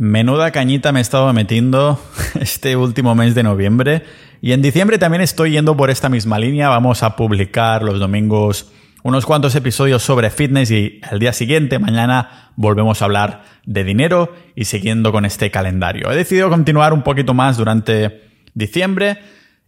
Menuda 0.00 0.52
cañita 0.52 0.92
me 0.92 1.00
he 1.00 1.02
estado 1.02 1.32
metiendo 1.32 2.00
este 2.40 2.76
último 2.76 3.16
mes 3.16 3.34
de 3.34 3.42
noviembre. 3.42 4.04
Y 4.40 4.52
en 4.52 4.62
diciembre 4.62 4.96
también 4.96 5.22
estoy 5.22 5.50
yendo 5.50 5.76
por 5.76 5.90
esta 5.90 6.08
misma 6.08 6.38
línea. 6.38 6.68
Vamos 6.68 7.02
a 7.02 7.16
publicar 7.16 7.82
los 7.82 7.98
domingos 7.98 8.70
unos 9.02 9.26
cuantos 9.26 9.56
episodios 9.56 10.04
sobre 10.04 10.30
fitness 10.30 10.70
y 10.70 11.00
el 11.10 11.18
día 11.18 11.32
siguiente, 11.32 11.80
mañana, 11.80 12.52
volvemos 12.54 13.02
a 13.02 13.06
hablar 13.06 13.42
de 13.66 13.82
dinero 13.82 14.32
y 14.54 14.66
siguiendo 14.66 15.10
con 15.10 15.24
este 15.24 15.50
calendario. 15.50 16.12
He 16.12 16.16
decidido 16.16 16.48
continuar 16.48 16.92
un 16.92 17.02
poquito 17.02 17.34
más 17.34 17.56
durante 17.56 18.22
diciembre 18.54 19.18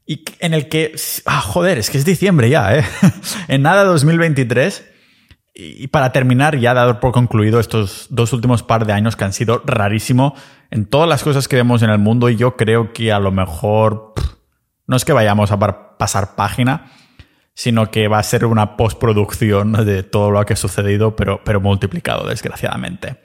y 0.07 0.25
en 0.39 0.55
el 0.55 0.69
que... 0.69 0.95
Ah, 1.27 1.41
joder, 1.41 1.77
es 1.79 1.91
que 1.91 1.99
es 1.99 2.05
diciembre 2.05 2.51
ya, 2.51 2.77
¿eh? 2.77 2.85
en 3.49 3.63
nada 3.63 3.83
2023 3.83 4.90
y 5.55 5.89
para 5.89 6.13
terminar, 6.13 6.59
ya 6.59 6.75
dar 6.75 7.01
por 7.01 7.13
concluido 7.13 7.61
estos 7.61 8.07
dos 8.11 8.33
últimos 8.33 8.63
par 8.63 8.87
de 8.87 8.93
años 8.93 9.17
que 9.17 9.25
han 9.25 9.33
sido 9.33 9.63
rarísimo 9.65 10.35
en 10.71 10.87
todas 10.87 11.09
las 11.09 11.23
cosas 11.23 11.49
que 11.49 11.57
vemos 11.57 11.83
en 11.83 11.91
el 11.91 11.99
mundo 11.99 12.29
y 12.29 12.37
yo 12.37 12.57
creo 12.57 12.93
que 12.93 13.13
a 13.13 13.19
lo 13.19 13.33
mejor 13.33 14.15
no 14.87 14.97
es 14.97 15.05
que 15.05 15.13
vayamos 15.13 15.51
a 15.51 15.59
pasar 15.99 16.35
página, 16.35 16.93
sino 17.55 17.91
que 17.91 18.09
va 18.09 18.19
a 18.19 18.23
ser 18.23 18.45
una 18.45 18.77
postproducción 18.77 19.73
de 19.85 20.03
todo 20.03 20.31
lo 20.31 20.45
que 20.47 20.55
ha 20.55 20.57
sucedido, 20.57 21.15
pero, 21.17 21.43
pero 21.45 21.61
multiplicado, 21.61 22.29
desgraciadamente. 22.29 23.21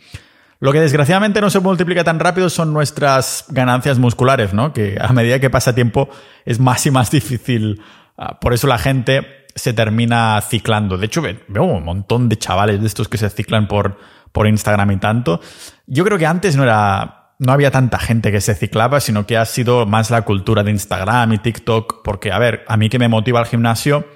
Lo 0.59 0.71
que 0.71 0.79
desgraciadamente 0.79 1.41
no 1.41 1.49
se 1.49 1.59
multiplica 1.59 2.03
tan 2.03 2.19
rápido 2.19 2.49
son 2.49 2.73
nuestras 2.73 3.45
ganancias 3.49 3.99
musculares, 3.99 4.53
¿no? 4.53 4.73
Que 4.73 4.97
a 4.99 5.13
medida 5.13 5.39
que 5.39 5.49
pasa 5.49 5.75
tiempo 5.75 6.09
es 6.45 6.59
más 6.59 6.85
y 6.85 6.91
más 6.91 7.11
difícil. 7.11 7.81
Ah, 8.17 8.39
por 8.39 8.53
eso 8.53 8.67
la 8.67 8.77
gente 8.77 9.44
se 9.55 9.73
termina 9.73 10.39
ciclando. 10.41 10.97
De 10.97 11.05
hecho, 11.05 11.21
veo 11.21 11.63
un 11.63 11.83
montón 11.83 12.27
de 12.29 12.37
chavales 12.37 12.81
de 12.81 12.87
estos 12.87 13.07
que 13.07 13.17
se 13.17 13.29
ciclan 13.29 13.67
por, 13.67 13.97
por 14.31 14.47
Instagram 14.47 14.91
y 14.91 14.97
tanto. 14.97 15.39
Yo 15.87 16.03
creo 16.03 16.17
que 16.17 16.25
antes 16.25 16.55
no 16.55 16.63
era. 16.63 17.21
No 17.37 17.51
había 17.51 17.69
tanta 17.69 17.99
gente 17.99 18.31
que 18.31 18.39
se 18.39 18.55
ciclaba, 18.55 19.01
sino 19.01 19.27
que 19.27 19.35
ha 19.35 19.43
sido 19.43 19.85
más 19.85 20.09
la 20.09 20.21
cultura 20.21 20.63
de 20.63 20.71
Instagram 20.71 21.33
y 21.33 21.37
TikTok. 21.39 22.01
Porque, 22.03 22.31
a 22.31 22.39
ver, 22.39 22.63
a 22.67 22.77
mí 22.77 22.87
que 22.89 22.99
me 22.99 23.09
motiva 23.09 23.41
el 23.41 23.45
gimnasio, 23.45 24.07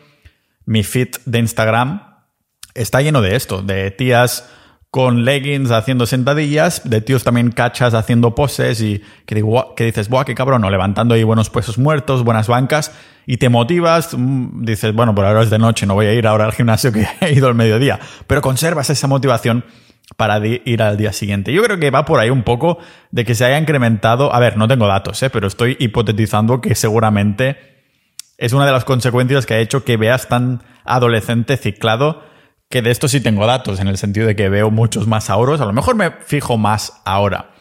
mi 0.65 0.83
feed 0.83 1.09
de 1.25 1.39
Instagram 1.39 2.01
está 2.75 3.01
lleno 3.01 3.21
de 3.21 3.35
esto, 3.35 3.61
de 3.61 3.91
tías 3.91 4.49
con 4.91 5.23
leggings 5.23 5.69
haciendo 5.69 6.07
sentadillas, 6.07 6.81
de 6.89 7.01
tíos 7.01 7.23
también 7.23 7.51
cachas 7.51 7.93
haciendo 7.93 8.33
poses 8.33 8.81
y 8.81 9.03
que, 9.25 9.35
digo, 9.35 9.75
que 9.75 9.85
dices, 9.85 10.09
¡buah, 10.09 10.25
qué 10.25 10.33
cabrón! 10.33 10.69
Levantando 10.69 11.13
ahí 11.13 11.23
buenos 11.23 11.49
pesos 11.49 11.77
muertos, 11.77 12.23
buenas 12.23 12.47
bancas 12.47 12.91
y 13.27 13.37
te 13.37 13.49
motivas, 13.49 14.15
mm, 14.17 14.65
dices, 14.65 14.93
bueno, 14.95 15.13
por 15.13 15.25
ahora 15.25 15.43
es 15.43 15.51
de 15.51 15.59
noche, 15.59 15.85
no 15.85 15.93
voy 15.93 16.07
a 16.07 16.13
ir 16.13 16.25
ahora 16.25 16.45
al 16.45 16.53
gimnasio 16.53 16.91
que 16.91 17.07
he 17.21 17.33
ido 17.33 17.47
al 17.47 17.55
mediodía, 17.55 17.99
pero 18.25 18.41
conservas 18.41 18.89
esa 18.89 19.07
motivación 19.07 19.63
para 20.17 20.43
ir 20.43 20.81
al 20.81 20.97
día 20.97 21.13
siguiente. 21.13 21.53
Yo 21.53 21.61
creo 21.61 21.77
que 21.77 21.91
va 21.91 22.05
por 22.05 22.19
ahí 22.19 22.31
un 22.31 22.41
poco 22.41 22.79
de 23.11 23.25
que 23.25 23.35
se 23.35 23.45
haya 23.45 23.59
incrementado, 23.59 24.33
a 24.33 24.39
ver, 24.39 24.57
no 24.57 24.67
tengo 24.67 24.87
datos, 24.87 25.21
¿eh? 25.21 25.29
pero 25.29 25.47
estoy 25.47 25.77
hipotetizando 25.79 26.61
que 26.61 26.73
seguramente 26.73 27.57
es 28.39 28.53
una 28.53 28.65
de 28.65 28.71
las 28.71 28.85
consecuencias 28.85 29.45
que 29.45 29.53
ha 29.53 29.59
hecho 29.59 29.83
que 29.83 29.97
veas 29.97 30.27
tan 30.27 30.63
adolescente 30.83 31.57
ciclado 31.57 32.23
que 32.69 32.81
de 32.81 32.91
esto 32.91 33.07
sí 33.07 33.19
tengo 33.19 33.45
datos, 33.45 33.79
en 33.79 33.87
el 33.87 33.97
sentido 33.97 34.27
de 34.27 34.35
que 34.35 34.49
veo 34.49 34.69
muchos 34.69 35.07
más 35.07 35.29
ahorros. 35.29 35.59
A 35.61 35.65
lo 35.65 35.73
mejor 35.73 35.95
me 35.95 36.11
fijo 36.11 36.57
más 36.57 37.01
ahora. 37.03 37.51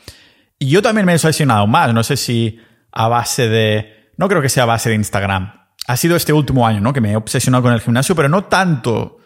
Y 0.59 0.69
yo 0.69 0.83
también 0.83 1.07
me 1.07 1.13
he 1.13 1.17
obsesionado 1.17 1.67
más. 1.67 1.95
No 1.95 2.03
sé 2.03 2.17
si 2.17 2.61
a 2.93 3.09
base 3.09 3.49
de. 3.49 4.13
No 4.17 4.29
creo 4.29 4.43
que 4.43 4.49
sea 4.49 4.65
a 4.65 4.67
base 4.67 4.91
de 4.91 4.97
Instagram. 4.97 5.53
Ha 5.87 5.97
sido 5.97 6.17
este 6.17 6.33
último 6.33 6.67
año, 6.67 6.81
¿no? 6.81 6.93
Que 6.93 7.01
me 7.01 7.13
he 7.13 7.17
obsesionado 7.17 7.63
con 7.63 7.73
el 7.73 7.81
gimnasio, 7.81 8.15
pero 8.15 8.29
no 8.29 8.45
tanto 8.45 9.19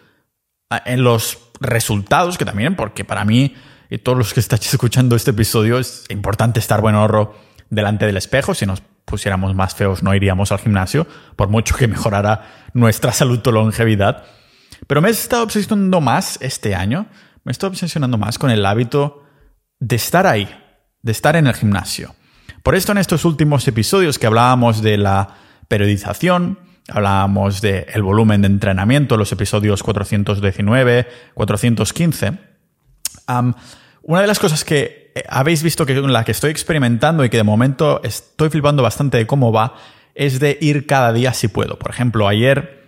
en 0.84 1.02
los 1.02 1.38
resultados, 1.60 2.38
que 2.38 2.44
también, 2.44 2.76
porque 2.76 3.04
para 3.04 3.24
mí 3.24 3.54
y 3.90 3.98
todos 3.98 4.16
los 4.16 4.32
que 4.32 4.40
estáis 4.40 4.72
escuchando 4.72 5.16
este 5.16 5.32
episodio 5.32 5.78
es 5.78 6.06
importante 6.08 6.60
estar 6.60 6.80
buen 6.80 6.94
ahorro 6.94 7.34
delante 7.68 8.06
del 8.06 8.16
espejo. 8.16 8.54
Si 8.54 8.64
nos 8.64 8.82
pusiéramos 9.04 9.54
más 9.54 9.74
feos, 9.74 10.02
no 10.02 10.14
iríamos 10.14 10.52
al 10.52 10.60
gimnasio, 10.60 11.06
por 11.36 11.48
mucho 11.48 11.76
que 11.76 11.88
mejorara 11.88 12.70
nuestra 12.72 13.12
salud 13.12 13.46
o 13.46 13.52
longevidad. 13.52 14.24
Pero 14.86 15.00
me 15.00 15.08
he 15.08 15.12
estado 15.12 15.44
obsesionando 15.44 16.00
más 16.00 16.38
este 16.40 16.74
año, 16.74 17.06
me 17.44 17.50
he 17.50 17.52
estado 17.52 17.70
obsesionando 17.70 18.18
más 18.18 18.38
con 18.38 18.50
el 18.50 18.64
hábito 18.66 19.24
de 19.78 19.96
estar 19.96 20.26
ahí, 20.26 20.48
de 21.02 21.12
estar 21.12 21.36
en 21.36 21.46
el 21.46 21.54
gimnasio. 21.54 22.14
Por 22.62 22.74
esto 22.74 22.92
en 22.92 22.98
estos 22.98 23.24
últimos 23.24 23.66
episodios 23.66 24.18
que 24.18 24.26
hablábamos 24.26 24.82
de 24.82 24.96
la 24.96 25.36
periodización, 25.68 26.58
hablábamos 26.88 27.60
del 27.60 28.02
volumen 28.02 28.42
de 28.42 28.46
entrenamiento, 28.46 29.16
los 29.16 29.32
episodios 29.32 29.82
419, 29.82 31.08
415, 31.34 32.38
una 34.02 34.20
de 34.20 34.26
las 34.26 34.38
cosas 34.38 34.64
que 34.64 35.12
eh, 35.14 35.24
habéis 35.28 35.62
visto 35.62 35.86
que 35.86 35.94
la 35.94 36.24
que 36.24 36.32
estoy 36.32 36.50
experimentando 36.50 37.24
y 37.24 37.30
que 37.30 37.36
de 37.36 37.42
momento 37.42 38.00
estoy 38.02 38.50
flipando 38.50 38.82
bastante 38.82 39.18
de 39.18 39.26
cómo 39.26 39.52
va 39.52 39.74
es 40.14 40.40
de 40.40 40.58
ir 40.60 40.86
cada 40.86 41.12
día 41.12 41.32
si 41.32 41.48
puedo. 41.48 41.78
Por 41.78 41.90
ejemplo, 41.90 42.28
ayer 42.28 42.81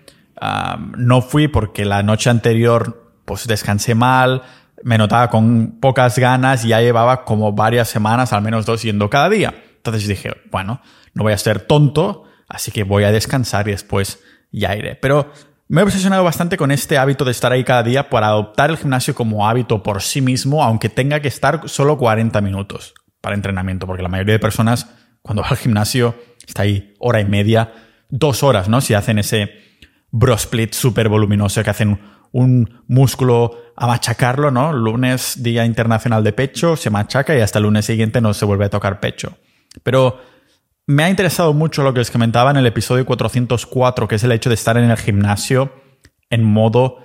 no 0.97 1.23
fui 1.23 1.49
porque 1.49 1.85
la 1.85 2.03
noche 2.03 2.31
anterior 2.31 3.13
pues 3.25 3.47
descansé 3.47 3.95
mal, 3.95 4.43
me 4.83 4.99
notaba 4.99 5.31
con 5.31 5.79
pocas 5.81 6.19
ganas 6.19 6.65
y 6.65 6.69
ya 6.69 6.81
llevaba 6.81 7.25
como 7.25 7.53
varias 7.53 7.89
semanas, 7.89 8.33
al 8.33 8.43
menos 8.43 8.67
dos, 8.67 8.83
yendo 8.83 9.09
cada 9.09 9.31
día. 9.31 9.55
Entonces 9.77 10.07
dije, 10.07 10.33
bueno, 10.51 10.81
no 11.15 11.23
voy 11.23 11.33
a 11.33 11.39
ser 11.39 11.61
tonto, 11.61 12.25
así 12.49 12.71
que 12.71 12.85
voy 12.85 13.05
a 13.05 13.13
descansar 13.13 13.67
y 13.69 13.73
después 13.73 14.23
ya 14.53 14.77
iré. 14.77 14.97
Pero 14.97 15.33
me 15.69 15.81
he 15.81 15.85
obsesionado 15.85 16.23
bastante 16.23 16.57
con 16.57 16.71
este 16.71 16.99
hábito 16.99 17.25
de 17.25 17.31
estar 17.31 17.51
ahí 17.53 17.65
cada 17.65 17.83
día 17.83 18.11
para 18.11 18.27
adoptar 18.27 18.71
el 18.71 18.77
gimnasio 18.77 19.15
como 19.15 19.49
hábito 19.49 19.83
por 19.83 20.03
sí 20.03 20.21
mismo, 20.21 20.63
aunque 20.63 20.91
tenga 20.91 21.21
que 21.21 21.29
estar 21.29 21.69
solo 21.69 21.97
40 21.97 22.41
minutos 22.43 22.95
para 23.21 23.35
entrenamiento, 23.35 23.87
porque 23.87 24.03
la 24.03 24.11
mayoría 24.11 24.35
de 24.35 24.39
personas 24.39 24.91
cuando 25.23 25.43
va 25.43 25.49
al 25.49 25.57
gimnasio 25.57 26.15
está 26.47 26.63
ahí 26.63 26.95
hora 26.99 27.21
y 27.21 27.25
media, 27.25 27.73
dos 28.11 28.43
horas, 28.43 28.69
¿no? 28.69 28.83
Si 28.83 28.93
hacen 28.93 29.19
ese 29.19 29.74
bro 30.17 30.35
split 30.35 30.75
súper 30.75 31.09
voluminoso 31.09 31.65
que 31.65 31.71
hacen 31.71 31.99
un 32.31 32.83
músculo 32.87 33.59
a 33.77 33.89
machacarlo, 33.89 34.53
¿no? 34.53 34.73
Lunes, 34.73 35.43
Día 35.43 35.65
Internacional 35.65 36.23
de 36.23 36.33
Pecho, 36.33 36.77
se 36.77 36.89
machaca 36.89 37.37
y 37.37 37.41
hasta 37.41 37.59
el 37.59 37.65
lunes 37.65 37.85
siguiente 37.85 38.21
no 38.21 38.33
se 38.33 38.45
vuelve 38.45 38.65
a 38.65 38.71
tocar 38.71 39.01
pecho. 39.01 39.37
Pero 39.83 40.21
me 40.87 41.03
ha 41.03 41.11
interesado 41.11 41.53
mucho 41.53 41.83
lo 41.83 41.93
que 41.93 41.99
les 41.99 42.13
comentaba 42.13 42.53
en 42.53 42.59
el 42.59 42.67
episodio 42.67 43.05
404, 43.05 44.07
que 44.07 44.15
es 44.15 44.23
el 44.23 44.31
hecho 44.31 44.51
de 44.51 44.55
estar 44.55 44.77
en 44.77 44.89
el 44.89 44.97
gimnasio 44.97 45.73
en 46.31 46.45
modo 46.45 46.99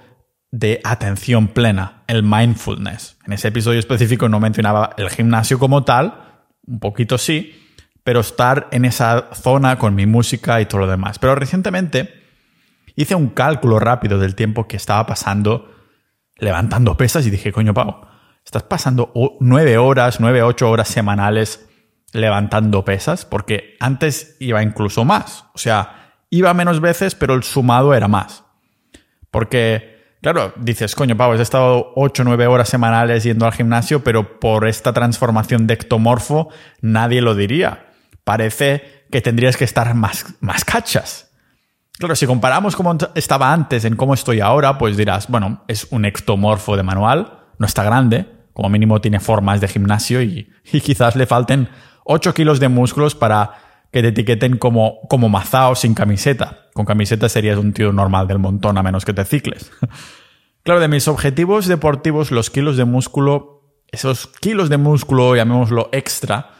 de 0.51 0.79
atención 0.83 1.47
plena, 1.47 2.03
el 2.05 2.21
mindfulness. 2.21 3.17
En 3.25 3.33
ese 3.33 3.47
episodio 3.47 3.79
específico 3.79 4.29
no 4.29 4.39
mencionaba 4.39 4.91
el 4.97 5.09
gimnasio 5.09 5.57
como 5.57 5.83
tal, 5.83 6.45
un 6.67 6.79
poquito 6.79 7.17
sí, 7.17 7.55
pero 8.03 8.19
estar 8.19 8.67
en 8.71 8.85
esa 8.85 9.29
zona 9.33 9.79
con 9.79 9.95
mi 9.95 10.05
música 10.05 10.61
y 10.61 10.67
todo 10.67 10.81
lo 10.81 10.87
demás. 10.87 11.17
Pero 11.17 11.33
recientemente 11.33 12.18
hice 12.99 13.15
un 13.15 13.29
cálculo 13.29 13.79
rápido 13.79 14.19
del 14.19 14.35
tiempo 14.35 14.67
que 14.67 14.75
estaba 14.75 15.05
pasando 15.05 15.71
levantando 16.35 16.97
pesas 16.97 17.25
y 17.25 17.29
dije, 17.29 17.53
coño, 17.53 17.73
Pau, 17.73 18.01
estás 18.43 18.63
pasando 18.63 19.13
nueve 19.39 19.77
horas, 19.77 20.19
nueve, 20.19 20.43
ocho 20.43 20.69
horas 20.69 20.89
semanales 20.89 21.65
levantando 22.11 22.83
pesas, 22.83 23.23
porque 23.23 23.77
antes 23.79 24.35
iba 24.41 24.61
incluso 24.63 25.05
más. 25.05 25.45
O 25.53 25.57
sea, 25.57 26.13
iba 26.29 26.53
menos 26.53 26.81
veces, 26.81 27.15
pero 27.15 27.35
el 27.35 27.43
sumado 27.43 27.93
era 27.93 28.09
más. 28.09 28.43
Porque, 29.31 30.17
claro, 30.21 30.53
dices, 30.57 30.93
coño, 30.93 31.15
Pau, 31.15 31.33
he 31.33 31.41
estado 31.41 31.93
ocho, 31.95 32.25
nueve 32.25 32.47
horas 32.47 32.67
semanales 32.67 33.23
yendo 33.23 33.45
al 33.45 33.53
gimnasio, 33.53 34.03
pero 34.03 34.41
por 34.41 34.67
esta 34.67 34.91
transformación 34.91 35.67
de 35.67 35.75
ectomorfo 35.75 36.49
nadie 36.81 37.21
lo 37.21 37.33
diría. 37.33 37.93
Parece 38.25 39.05
que 39.09 39.21
tendrías 39.21 39.55
que 39.55 39.63
estar 39.63 39.93
más, 39.93 40.25
más 40.41 40.65
cachas. 40.65 41.28
Claro, 41.99 42.15
si 42.15 42.25
comparamos 42.25 42.77
cómo 42.77 42.97
estaba 43.13 43.51
antes 43.51 43.83
en 43.83 43.97
cómo 43.97 44.13
estoy 44.13 44.39
ahora, 44.39 44.77
pues 44.77 44.95
dirás, 44.95 45.27
bueno, 45.27 45.65
es 45.67 45.85
un 45.91 46.05
ectomorfo 46.05 46.77
de 46.77 46.83
manual, 46.83 47.39
no 47.57 47.65
está 47.65 47.83
grande, 47.83 48.25
como 48.53 48.69
mínimo 48.69 49.01
tiene 49.01 49.19
formas 49.19 49.59
de 49.59 49.67
gimnasio 49.67 50.21
y, 50.21 50.49
quizás 50.63 51.17
le 51.17 51.25
falten 51.25 51.67
8 52.05 52.33
kilos 52.33 52.61
de 52.61 52.69
músculos 52.69 53.15
para 53.15 53.51
que 53.91 54.01
te 54.01 54.07
etiqueten 54.07 54.57
como, 54.57 55.01
como 55.09 55.27
mazao 55.27 55.75
sin 55.75 55.93
camiseta. 55.93 56.69
Con 56.73 56.85
camiseta 56.85 57.27
serías 57.27 57.57
un 57.57 57.73
tío 57.73 57.91
normal 57.91 58.27
del 58.27 58.39
montón 58.39 58.77
a 58.77 58.83
menos 58.83 59.03
que 59.03 59.13
te 59.13 59.25
cicles. 59.25 59.69
claro, 60.63 60.79
de 60.79 60.87
mis 60.87 61.09
objetivos 61.09 61.67
deportivos, 61.67 62.31
los 62.31 62.49
kilos 62.49 62.77
de 62.77 62.85
músculo, 62.85 63.73
esos 63.91 64.27
kilos 64.27 64.69
de 64.69 64.77
músculo, 64.77 65.35
llamémoslo 65.35 65.89
extra, 65.91 66.51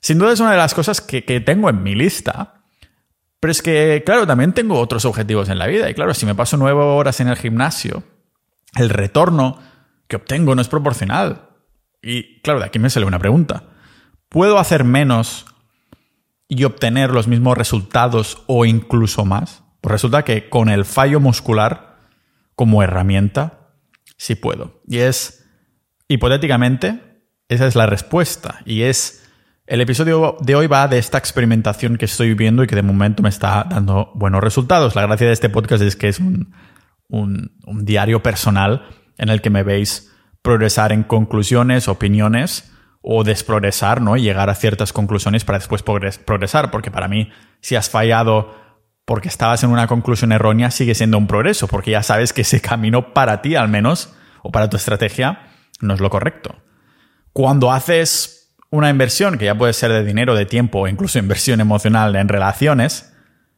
sin 0.00 0.18
duda 0.18 0.32
es 0.32 0.40
una 0.40 0.52
de 0.52 0.56
las 0.56 0.72
cosas 0.72 1.02
que, 1.02 1.26
que 1.26 1.40
tengo 1.40 1.68
en 1.68 1.82
mi 1.82 1.94
lista 1.94 2.61
pero 3.42 3.50
es 3.50 3.60
que, 3.60 4.04
claro, 4.06 4.24
también 4.24 4.52
tengo 4.52 4.78
otros 4.78 5.04
objetivos 5.04 5.48
en 5.48 5.58
la 5.58 5.66
vida. 5.66 5.90
Y 5.90 5.94
claro, 5.94 6.14
si 6.14 6.26
me 6.26 6.36
paso 6.36 6.56
nueve 6.56 6.80
horas 6.80 7.18
en 7.18 7.26
el 7.26 7.34
gimnasio, 7.34 8.04
el 8.76 8.88
retorno 8.88 9.58
que 10.06 10.14
obtengo 10.14 10.54
no 10.54 10.62
es 10.62 10.68
proporcional. 10.68 11.48
Y 12.00 12.40
claro, 12.42 12.60
de 12.60 12.66
aquí 12.66 12.78
me 12.78 12.88
sale 12.88 13.04
una 13.04 13.18
pregunta. 13.18 13.64
¿Puedo 14.28 14.60
hacer 14.60 14.84
menos 14.84 15.46
y 16.46 16.62
obtener 16.62 17.10
los 17.10 17.26
mismos 17.26 17.58
resultados 17.58 18.44
o 18.46 18.64
incluso 18.64 19.24
más? 19.24 19.64
Pues 19.80 19.90
resulta 19.90 20.22
que 20.22 20.48
con 20.48 20.68
el 20.68 20.84
fallo 20.84 21.18
muscular 21.18 21.96
como 22.54 22.84
herramienta, 22.84 23.70
sí 24.16 24.36
puedo. 24.36 24.80
Y 24.86 24.98
es, 24.98 25.44
hipotéticamente, 26.06 27.24
esa 27.48 27.66
es 27.66 27.74
la 27.74 27.86
respuesta. 27.86 28.60
Y 28.66 28.82
es, 28.82 29.21
el 29.72 29.80
episodio 29.80 30.36
de 30.40 30.54
hoy 30.54 30.66
va 30.66 30.86
de 30.86 30.98
esta 30.98 31.16
experimentación 31.16 31.96
que 31.96 32.04
estoy 32.04 32.34
viendo 32.34 32.62
y 32.62 32.66
que 32.66 32.76
de 32.76 32.82
momento 32.82 33.22
me 33.22 33.30
está 33.30 33.64
dando 33.64 34.10
buenos 34.14 34.42
resultados. 34.44 34.94
La 34.94 35.06
gracia 35.06 35.26
de 35.26 35.32
este 35.32 35.48
podcast 35.48 35.82
es 35.82 35.96
que 35.96 36.08
es 36.08 36.20
un 36.20 37.54
diario 37.80 38.22
personal 38.22 38.84
en 39.16 39.30
el 39.30 39.40
que 39.40 39.48
me 39.48 39.62
veis 39.62 40.12
progresar 40.42 40.92
en 40.92 41.04
conclusiones, 41.04 41.88
opiniones 41.88 42.70
o 43.00 43.24
desprogresar, 43.24 44.02
¿no? 44.02 44.18
Y 44.18 44.20
llegar 44.20 44.50
a 44.50 44.54
ciertas 44.54 44.92
conclusiones 44.92 45.46
para 45.46 45.58
después 45.58 45.82
progresar, 45.82 46.70
porque 46.70 46.90
para 46.90 47.08
mí, 47.08 47.30
si 47.62 47.74
has 47.74 47.88
fallado 47.88 48.54
porque 49.06 49.28
estabas 49.28 49.64
en 49.64 49.70
una 49.70 49.86
conclusión 49.86 50.32
errónea, 50.32 50.70
sigue 50.70 50.94
siendo 50.94 51.16
un 51.16 51.26
progreso, 51.26 51.66
porque 51.66 51.92
ya 51.92 52.02
sabes 52.02 52.34
que 52.34 52.42
ese 52.42 52.60
camino 52.60 53.14
para 53.14 53.40
ti, 53.40 53.56
al 53.56 53.70
menos, 53.70 54.12
o 54.42 54.52
para 54.52 54.68
tu 54.68 54.76
estrategia, 54.76 55.48
no 55.80 55.94
es 55.94 56.00
lo 56.00 56.10
correcto. 56.10 56.56
Cuando 57.32 57.72
haces 57.72 58.40
una 58.72 58.90
inversión, 58.90 59.38
que 59.38 59.44
ya 59.44 59.54
puede 59.54 59.72
ser 59.72 59.92
de 59.92 60.02
dinero, 60.02 60.34
de 60.34 60.46
tiempo, 60.46 60.80
o 60.80 60.88
incluso 60.88 61.20
inversión 61.20 61.60
emocional 61.60 62.16
en 62.16 62.26
relaciones, 62.28 63.14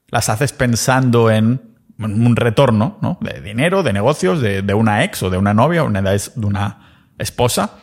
las 0.08 0.28
haces 0.28 0.52
pensando 0.52 1.30
en 1.30 1.74
un 1.98 2.36
retorno, 2.36 2.98
¿no? 3.00 3.18
De 3.22 3.40
dinero, 3.40 3.82
de 3.82 3.94
negocios, 3.94 4.42
de, 4.42 4.60
de 4.60 4.74
una 4.74 5.04
ex 5.04 5.22
o 5.22 5.30
de 5.30 5.38
una 5.38 5.54
novia, 5.54 5.82
o 5.84 5.90
de 5.90 6.46
una 6.46 7.08
esposa 7.18 7.78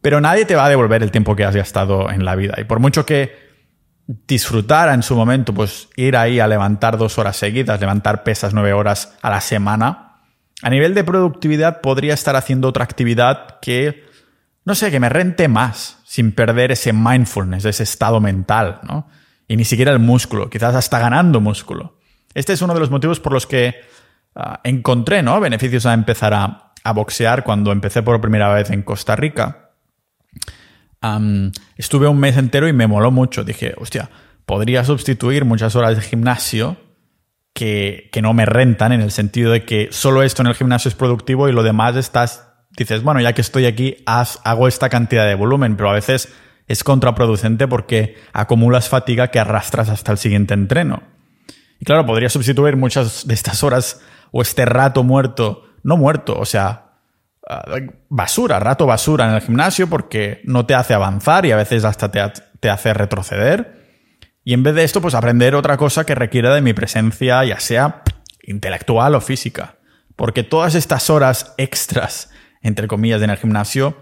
pero 0.00 0.20
nadie 0.20 0.44
te 0.44 0.54
va 0.54 0.66
a 0.66 0.68
devolver 0.68 1.02
el 1.02 1.10
tiempo 1.10 1.34
que 1.34 1.44
has 1.44 1.56
gastado 1.56 2.10
en 2.10 2.24
la 2.24 2.36
vida. 2.36 2.54
Y 2.58 2.64
por 2.64 2.78
mucho 2.78 3.04
que 3.04 3.48
disfrutara 4.06 4.94
en 4.94 5.02
su 5.02 5.16
momento, 5.16 5.52
pues 5.52 5.88
ir 5.96 6.16
ahí 6.16 6.40
a 6.40 6.46
levantar 6.46 6.96
dos 6.96 7.18
horas 7.18 7.36
seguidas, 7.36 7.80
levantar 7.80 8.22
pesas 8.22 8.54
nueve 8.54 8.72
horas 8.72 9.16
a 9.20 9.30
la 9.30 9.40
semana, 9.40 10.04
a 10.62 10.70
nivel 10.70 10.94
de 10.94 11.04
productividad 11.04 11.80
podría 11.80 12.14
estar 12.14 12.36
haciendo 12.36 12.68
otra 12.68 12.84
actividad 12.84 13.58
que, 13.60 14.07
no 14.68 14.74
sé, 14.74 14.90
que 14.90 15.00
me 15.00 15.08
rente 15.08 15.48
más, 15.48 15.98
sin 16.04 16.32
perder 16.32 16.70
ese 16.70 16.92
mindfulness, 16.92 17.64
ese 17.64 17.82
estado 17.82 18.20
mental, 18.20 18.80
¿no? 18.84 19.08
Y 19.48 19.56
ni 19.56 19.64
siquiera 19.64 19.92
el 19.92 19.98
músculo, 19.98 20.48
quizás 20.50 20.74
hasta 20.74 20.98
ganando 20.98 21.40
músculo. 21.40 21.98
Este 22.34 22.52
es 22.52 22.62
uno 22.62 22.74
de 22.74 22.80
los 22.80 22.90
motivos 22.90 23.18
por 23.18 23.32
los 23.32 23.46
que 23.46 23.74
ah, 24.36 24.60
encontré, 24.62 25.22
¿no? 25.22 25.40
Beneficios 25.40 25.86
a 25.86 25.94
empezar 25.94 26.34
a, 26.34 26.72
a 26.84 26.92
boxear 26.92 27.42
cuando 27.42 27.72
empecé 27.72 28.02
por 28.02 28.20
primera 28.20 28.52
vez 28.52 28.70
en 28.70 28.82
Costa 28.82 29.16
Rica 29.16 29.68
estuve 31.76 32.08
un 32.08 32.18
mes 32.18 32.36
entero 32.36 32.68
y 32.68 32.72
me 32.72 32.86
moló 32.86 33.10
mucho. 33.10 33.44
Dije, 33.44 33.74
hostia, 33.78 34.10
podría 34.46 34.84
sustituir 34.84 35.44
muchas 35.44 35.76
horas 35.76 35.96
de 35.96 36.02
gimnasio 36.02 36.76
que, 37.52 38.10
no 38.22 38.34
me 38.34 38.46
rentan 38.46 38.92
en 38.92 39.00
el 39.00 39.10
sentido 39.10 39.52
de 39.52 39.64
que 39.64 39.88
solo 39.90 40.22
esto 40.22 40.42
en 40.42 40.48
el 40.48 40.54
gimnasio 40.54 40.88
es 40.88 40.94
productivo 40.94 41.48
y 41.48 41.52
lo 41.52 41.62
demás 41.62 41.96
estás, 41.96 42.47
dices, 42.84 43.02
bueno, 43.02 43.20
ya 43.20 43.32
que 43.32 43.40
estoy 43.40 43.66
aquí, 43.66 43.96
hago 44.06 44.68
esta 44.68 44.88
cantidad 44.88 45.26
de 45.26 45.34
volumen, 45.34 45.76
pero 45.76 45.90
a 45.90 45.94
veces 45.94 46.32
es 46.66 46.84
contraproducente 46.84 47.66
porque 47.66 48.16
acumulas 48.32 48.88
fatiga 48.88 49.28
que 49.28 49.38
arrastras 49.38 49.88
hasta 49.88 50.12
el 50.12 50.18
siguiente 50.18 50.54
entreno. 50.54 51.02
Y 51.80 51.84
claro, 51.84 52.04
podría 52.06 52.28
sustituir 52.28 52.76
muchas 52.76 53.26
de 53.26 53.34
estas 53.34 53.62
horas 53.62 54.00
o 54.32 54.42
este 54.42 54.64
rato 54.64 55.04
muerto, 55.04 55.64
no 55.82 55.96
muerto, 55.96 56.38
o 56.38 56.44
sea, 56.44 56.88
Ah, 57.50 57.64
basura, 58.10 58.60
rato 58.60 58.84
basura 58.84 59.26
en 59.26 59.34
el 59.34 59.40
gimnasio 59.40 59.88
porque 59.88 60.42
no 60.44 60.66
te 60.66 60.74
hace 60.74 60.92
avanzar 60.92 61.46
y 61.46 61.52
a 61.52 61.56
veces 61.56 61.82
hasta 61.84 62.10
te, 62.10 62.68
hace 62.68 62.92
retroceder. 62.92 63.86
Y 64.44 64.52
en 64.52 64.62
vez 64.62 64.74
de 64.74 64.84
esto, 64.84 65.00
pues 65.00 65.14
aprender 65.14 65.54
otra 65.54 65.78
cosa 65.78 66.04
que 66.04 66.14
requiera 66.14 66.54
de 66.54 66.60
mi 66.60 66.74
presencia, 66.74 67.42
ya 67.44 67.58
sea 67.58 68.02
intelectual 68.42 69.14
o 69.14 69.22
física. 69.22 69.76
Porque 70.14 70.42
todas 70.42 70.74
estas 70.74 71.08
horas 71.08 71.54
extras, 71.56 72.30
entre 72.62 72.88
comillas, 72.88 73.22
en 73.22 73.30
el 73.30 73.36
gimnasio, 73.36 73.96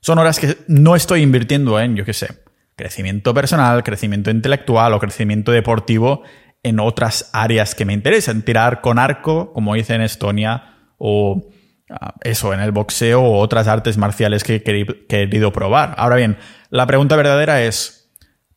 son 0.00 0.18
horas 0.18 0.38
que 0.38 0.58
no 0.68 0.96
estoy 0.96 1.22
invirtiendo 1.22 1.78
en, 1.80 1.96
yo 1.96 2.04
qué 2.04 2.12
sé, 2.12 2.42
crecimiento 2.76 3.32
personal, 3.34 3.82
crecimiento 3.82 4.30
intelectual 4.30 4.92
o 4.92 4.98
crecimiento 4.98 5.52
deportivo 5.52 6.22
en 6.62 6.80
otras 6.80 7.30
áreas 7.32 7.74
que 7.74 7.84
me 7.84 7.92
interesan. 7.92 8.42
Tirar 8.42 8.80
con 8.80 8.98
arco, 8.98 9.52
como 9.52 9.76
hice 9.76 9.94
en 9.94 10.02
Estonia, 10.02 10.74
o 10.98 11.48
Ah, 11.90 12.14
eso, 12.22 12.54
en 12.54 12.60
el 12.60 12.72
boxeo 12.72 13.22
o 13.22 13.38
otras 13.38 13.68
artes 13.68 13.98
marciales 13.98 14.42
que 14.42 14.56
he 14.56 14.62
querido 15.06 15.52
probar. 15.52 15.94
Ahora 15.98 16.16
bien, 16.16 16.38
la 16.70 16.86
pregunta 16.86 17.14
verdadera 17.14 17.62
es, 17.62 18.10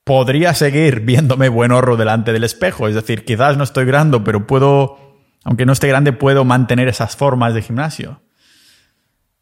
¿podría 0.06 0.54
seguir 0.54 1.02
viéndome 1.02 1.50
buen 1.50 1.74
horro 1.74 1.98
delante 1.98 2.32
del 2.32 2.46
espejo? 2.46 2.88
Es 2.88 2.96
decir, 2.96 3.26
quizás 3.26 3.58
no 3.58 3.66
estoy 3.66 3.86
grande, 3.86 4.22
pero 4.22 4.48
puedo, 4.48 4.98
aunque 5.44 5.66
no 5.66 5.74
esté 5.74 5.90
grande, 5.90 6.14
puedo 6.14 6.46
mantener 6.46 6.88
esas 6.88 7.18
formas 7.18 7.54
de 7.54 7.64
gimnasio. 7.64 8.22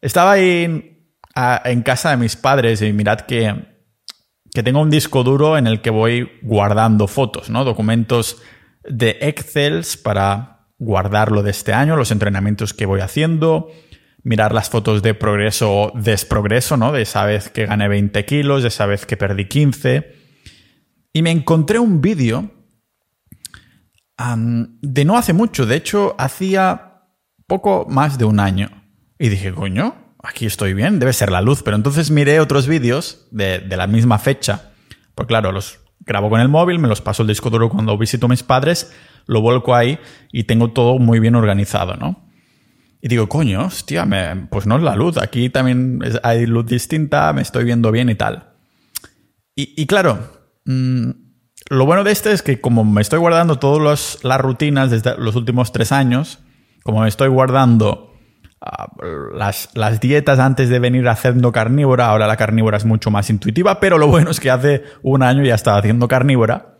Estaba 0.06 0.30
ahí 0.30 1.08
en 1.64 1.82
casa 1.82 2.10
de 2.10 2.16
mis 2.16 2.36
padres 2.36 2.80
y 2.80 2.92
mirad 2.92 3.22
que, 3.22 3.52
que 4.54 4.62
tengo 4.62 4.80
un 4.80 4.88
disco 4.88 5.24
duro 5.24 5.58
en 5.58 5.66
el 5.66 5.82
que 5.82 5.90
voy 5.90 6.30
guardando 6.42 7.08
fotos, 7.08 7.50
¿no? 7.50 7.64
Documentos 7.64 8.40
de 8.88 9.18
Excel 9.20 9.84
para 10.04 10.68
guardarlo 10.78 11.42
de 11.42 11.50
este 11.50 11.72
año, 11.72 11.96
los 11.96 12.12
entrenamientos 12.12 12.72
que 12.72 12.86
voy 12.86 13.00
haciendo, 13.00 13.72
mirar 14.22 14.54
las 14.54 14.70
fotos 14.70 15.02
de 15.02 15.14
progreso 15.14 15.74
o 15.74 15.92
desprogreso, 15.98 16.76
¿no? 16.76 16.92
De 16.92 17.02
esa 17.02 17.24
vez 17.24 17.50
que 17.50 17.66
gané 17.66 17.88
20 17.88 18.24
kilos, 18.26 18.62
de 18.62 18.68
esa 18.68 18.86
vez 18.86 19.06
que 19.06 19.16
perdí 19.16 19.48
15. 19.48 20.14
Y 21.14 21.22
me 21.22 21.32
encontré 21.32 21.80
un 21.80 22.00
vídeo 22.00 22.52
de 24.16 25.04
no 25.04 25.18
hace 25.18 25.32
mucho, 25.32 25.66
de 25.66 25.74
hecho 25.74 26.14
hacía 26.16 27.02
poco 27.48 27.86
más 27.88 28.18
de 28.18 28.24
un 28.24 28.38
año. 28.38 28.85
Y 29.18 29.28
dije, 29.28 29.52
coño, 29.52 29.94
aquí 30.22 30.46
estoy 30.46 30.74
bien, 30.74 30.98
debe 30.98 31.12
ser 31.12 31.30
la 31.30 31.40
luz. 31.40 31.62
Pero 31.62 31.76
entonces 31.76 32.10
miré 32.10 32.40
otros 32.40 32.66
vídeos 32.66 33.26
de, 33.30 33.60
de 33.60 33.76
la 33.76 33.86
misma 33.86 34.18
fecha. 34.18 34.72
Pues 35.14 35.26
claro, 35.26 35.52
los 35.52 35.80
grabo 36.00 36.30
con 36.30 36.40
el 36.40 36.48
móvil, 36.48 36.78
me 36.78 36.88
los 36.88 37.00
paso 37.00 37.22
el 37.22 37.28
disco 37.28 37.50
duro 37.50 37.68
cuando 37.68 37.96
visito 37.98 38.26
a 38.26 38.28
mis 38.28 38.42
padres 38.42 38.92
lo 39.26 39.40
vuelco 39.40 39.74
ahí 39.74 39.98
y 40.32 40.44
tengo 40.44 40.70
todo 40.70 40.98
muy 40.98 41.20
bien 41.20 41.34
organizado, 41.34 41.96
¿no? 41.96 42.24
Y 43.02 43.08
digo, 43.08 43.28
coño, 43.28 43.66
hostia, 43.66 44.06
pues 44.50 44.66
no 44.66 44.76
es 44.76 44.82
la 44.82 44.96
luz, 44.96 45.18
aquí 45.18 45.50
también 45.50 46.00
hay 46.22 46.46
luz 46.46 46.66
distinta, 46.66 47.32
me 47.32 47.42
estoy 47.42 47.64
viendo 47.64 47.92
bien 47.92 48.08
y 48.08 48.14
tal. 48.14 48.54
Y, 49.54 49.86
claro, 49.86 50.18
mm, 50.66 51.10
lo 51.70 51.86
bueno 51.86 52.04
de 52.04 52.12
este 52.12 52.32
es 52.32 52.42
que 52.42 52.60
como 52.60 52.84
me 52.84 53.00
estoy 53.00 53.18
guardando 53.18 53.58
todas 53.58 54.22
las 54.22 54.40
rutinas 54.40 54.90
desde 54.90 55.16
los 55.16 55.34
últimos 55.34 55.72
tres 55.72 55.92
años, 55.92 56.40
como 56.82 57.00
me 57.00 57.08
estoy 57.08 57.28
guardando 57.28 58.05
las, 59.32 59.70
las, 59.74 60.00
dietas 60.00 60.38
antes 60.38 60.68
de 60.68 60.78
venir 60.78 61.08
haciendo 61.08 61.52
carnívora, 61.52 62.06
ahora 62.06 62.26
la 62.26 62.36
carnívora 62.36 62.76
es 62.76 62.84
mucho 62.84 63.10
más 63.10 63.30
intuitiva, 63.30 63.80
pero 63.80 63.98
lo 63.98 64.08
bueno 64.08 64.30
es 64.30 64.40
que 64.40 64.50
hace 64.50 64.82
un 65.02 65.22
año 65.22 65.44
ya 65.44 65.54
estaba 65.54 65.78
haciendo 65.78 66.08
carnívora 66.08 66.76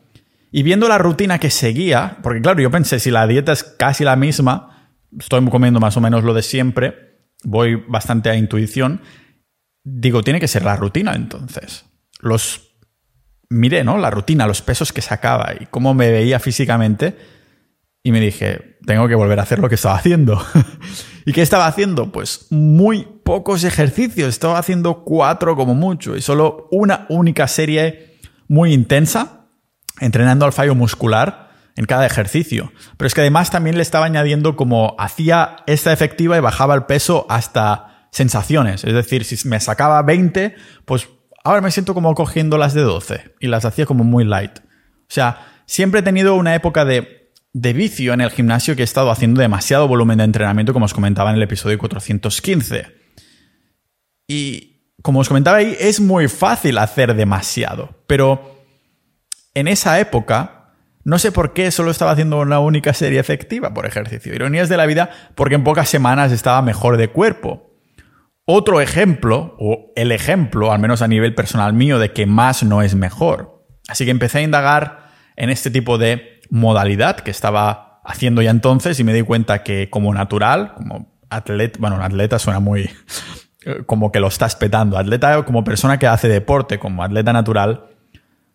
y 0.50 0.62
viendo 0.62 0.88
la 0.88 0.98
rutina 0.98 1.38
que 1.38 1.50
seguía, 1.50 2.18
porque 2.22 2.40
claro, 2.40 2.60
yo 2.60 2.70
pensé, 2.70 2.98
si 2.98 3.10
la 3.10 3.26
dieta 3.26 3.52
es 3.52 3.62
casi 3.62 4.04
la 4.04 4.16
misma, 4.16 4.92
estoy 5.18 5.44
comiendo 5.50 5.80
más 5.80 5.96
o 5.96 6.00
menos 6.00 6.24
lo 6.24 6.34
de 6.34 6.42
siempre, 6.42 7.18
voy 7.44 7.76
bastante 7.88 8.30
a 8.30 8.36
intuición, 8.36 9.00
digo, 9.84 10.22
tiene 10.22 10.40
que 10.40 10.48
ser 10.48 10.64
la 10.64 10.76
rutina 10.76 11.14
entonces. 11.14 11.84
Los 12.20 12.78
miré, 13.50 13.84
¿no? 13.84 13.98
La 13.98 14.10
rutina, 14.10 14.46
los 14.46 14.62
pesos 14.62 14.92
que 14.92 15.02
sacaba 15.02 15.54
y 15.58 15.66
cómo 15.66 15.94
me 15.94 16.10
veía 16.10 16.40
físicamente 16.40 17.16
y 18.06 18.12
me 18.12 18.20
dije, 18.20 18.78
tengo 18.86 19.08
que 19.08 19.16
volver 19.16 19.40
a 19.40 19.42
hacer 19.42 19.58
lo 19.58 19.68
que 19.68 19.74
estaba 19.74 19.96
haciendo. 19.96 20.40
¿Y 21.26 21.32
qué 21.32 21.42
estaba 21.42 21.66
haciendo? 21.66 22.12
Pues 22.12 22.46
muy 22.50 23.04
pocos 23.24 23.64
ejercicios, 23.64 24.28
estaba 24.28 24.60
haciendo 24.60 25.02
cuatro 25.02 25.56
como 25.56 25.74
mucho 25.74 26.16
y 26.16 26.22
solo 26.22 26.68
una 26.70 27.06
única 27.08 27.48
serie 27.48 28.20
muy 28.46 28.72
intensa 28.72 29.48
entrenando 29.98 30.46
al 30.46 30.52
fallo 30.52 30.76
muscular 30.76 31.50
en 31.74 31.86
cada 31.86 32.06
ejercicio. 32.06 32.72
Pero 32.96 33.08
es 33.08 33.14
que 33.14 33.22
además 33.22 33.50
también 33.50 33.74
le 33.74 33.82
estaba 33.82 34.06
añadiendo 34.06 34.54
como 34.54 34.94
hacía 35.00 35.56
esta 35.66 35.92
efectiva 35.92 36.36
y 36.36 36.40
bajaba 36.40 36.76
el 36.76 36.84
peso 36.84 37.26
hasta 37.28 38.06
sensaciones. 38.12 38.84
Es 38.84 38.94
decir, 38.94 39.24
si 39.24 39.48
me 39.48 39.58
sacaba 39.58 40.00
20, 40.02 40.54
pues 40.84 41.08
ahora 41.42 41.60
me 41.60 41.72
siento 41.72 41.92
como 41.92 42.14
cogiendo 42.14 42.56
las 42.56 42.72
de 42.72 42.82
12 42.82 43.34
y 43.40 43.48
las 43.48 43.64
hacía 43.64 43.84
como 43.84 44.04
muy 44.04 44.24
light. 44.24 44.60
O 44.60 45.08
sea, 45.08 45.40
siempre 45.66 46.00
he 46.00 46.02
tenido 46.04 46.36
una 46.36 46.54
época 46.54 46.84
de, 46.84 47.15
de 47.58 47.72
vicio 47.72 48.12
en 48.12 48.20
el 48.20 48.30
gimnasio 48.30 48.76
que 48.76 48.82
he 48.82 48.84
estado 48.84 49.10
haciendo 49.10 49.40
demasiado 49.40 49.88
volumen 49.88 50.18
de 50.18 50.24
entrenamiento, 50.24 50.74
como 50.74 50.84
os 50.84 50.92
comentaba 50.92 51.30
en 51.30 51.36
el 51.36 51.42
episodio 51.42 51.78
415. 51.78 52.86
Y 54.28 54.92
como 55.00 55.20
os 55.20 55.28
comentaba 55.28 55.56
ahí, 55.56 55.74
es 55.80 55.98
muy 55.98 56.28
fácil 56.28 56.76
hacer 56.76 57.14
demasiado, 57.14 58.04
pero 58.06 58.62
en 59.54 59.68
esa 59.68 59.98
época, 60.00 60.74
no 61.02 61.18
sé 61.18 61.32
por 61.32 61.54
qué 61.54 61.70
solo 61.70 61.90
estaba 61.90 62.10
haciendo 62.10 62.40
una 62.40 62.58
única 62.58 62.92
serie 62.92 63.20
efectiva 63.20 63.72
por 63.72 63.86
ejercicio. 63.86 64.34
Ironías 64.34 64.68
de 64.68 64.76
la 64.76 64.84
vida, 64.84 65.08
porque 65.34 65.54
en 65.54 65.64
pocas 65.64 65.88
semanas 65.88 66.32
estaba 66.32 66.60
mejor 66.60 66.98
de 66.98 67.08
cuerpo. 67.08 67.72
Otro 68.44 68.82
ejemplo, 68.82 69.56
o 69.58 69.94
el 69.96 70.12
ejemplo, 70.12 70.72
al 70.72 70.78
menos 70.78 71.00
a 71.00 71.08
nivel 71.08 71.34
personal 71.34 71.72
mío, 71.72 71.98
de 71.98 72.12
que 72.12 72.26
más 72.26 72.64
no 72.64 72.82
es 72.82 72.94
mejor. 72.94 73.64
Así 73.88 74.04
que 74.04 74.10
empecé 74.10 74.40
a 74.40 74.42
indagar 74.42 75.06
en 75.36 75.48
este 75.48 75.70
tipo 75.70 75.96
de 75.96 76.35
modalidad 76.50 77.16
que 77.16 77.30
estaba 77.30 78.00
haciendo 78.04 78.42
ya 78.42 78.50
entonces 78.50 78.98
y 79.00 79.04
me 79.04 79.12
di 79.12 79.22
cuenta 79.22 79.62
que 79.62 79.90
como 79.90 80.14
natural, 80.14 80.74
como 80.74 81.12
atleta, 81.28 81.78
bueno, 81.80 81.96
un 81.96 82.02
atleta 82.02 82.38
suena 82.38 82.60
muy, 82.60 82.90
eh, 83.64 83.82
como 83.86 84.12
que 84.12 84.20
lo 84.20 84.28
estás 84.28 84.56
petando. 84.56 84.96
Atleta 84.96 85.44
como 85.44 85.64
persona 85.64 85.98
que 85.98 86.06
hace 86.06 86.28
deporte, 86.28 86.78
como 86.78 87.02
atleta 87.02 87.32
natural, 87.32 87.86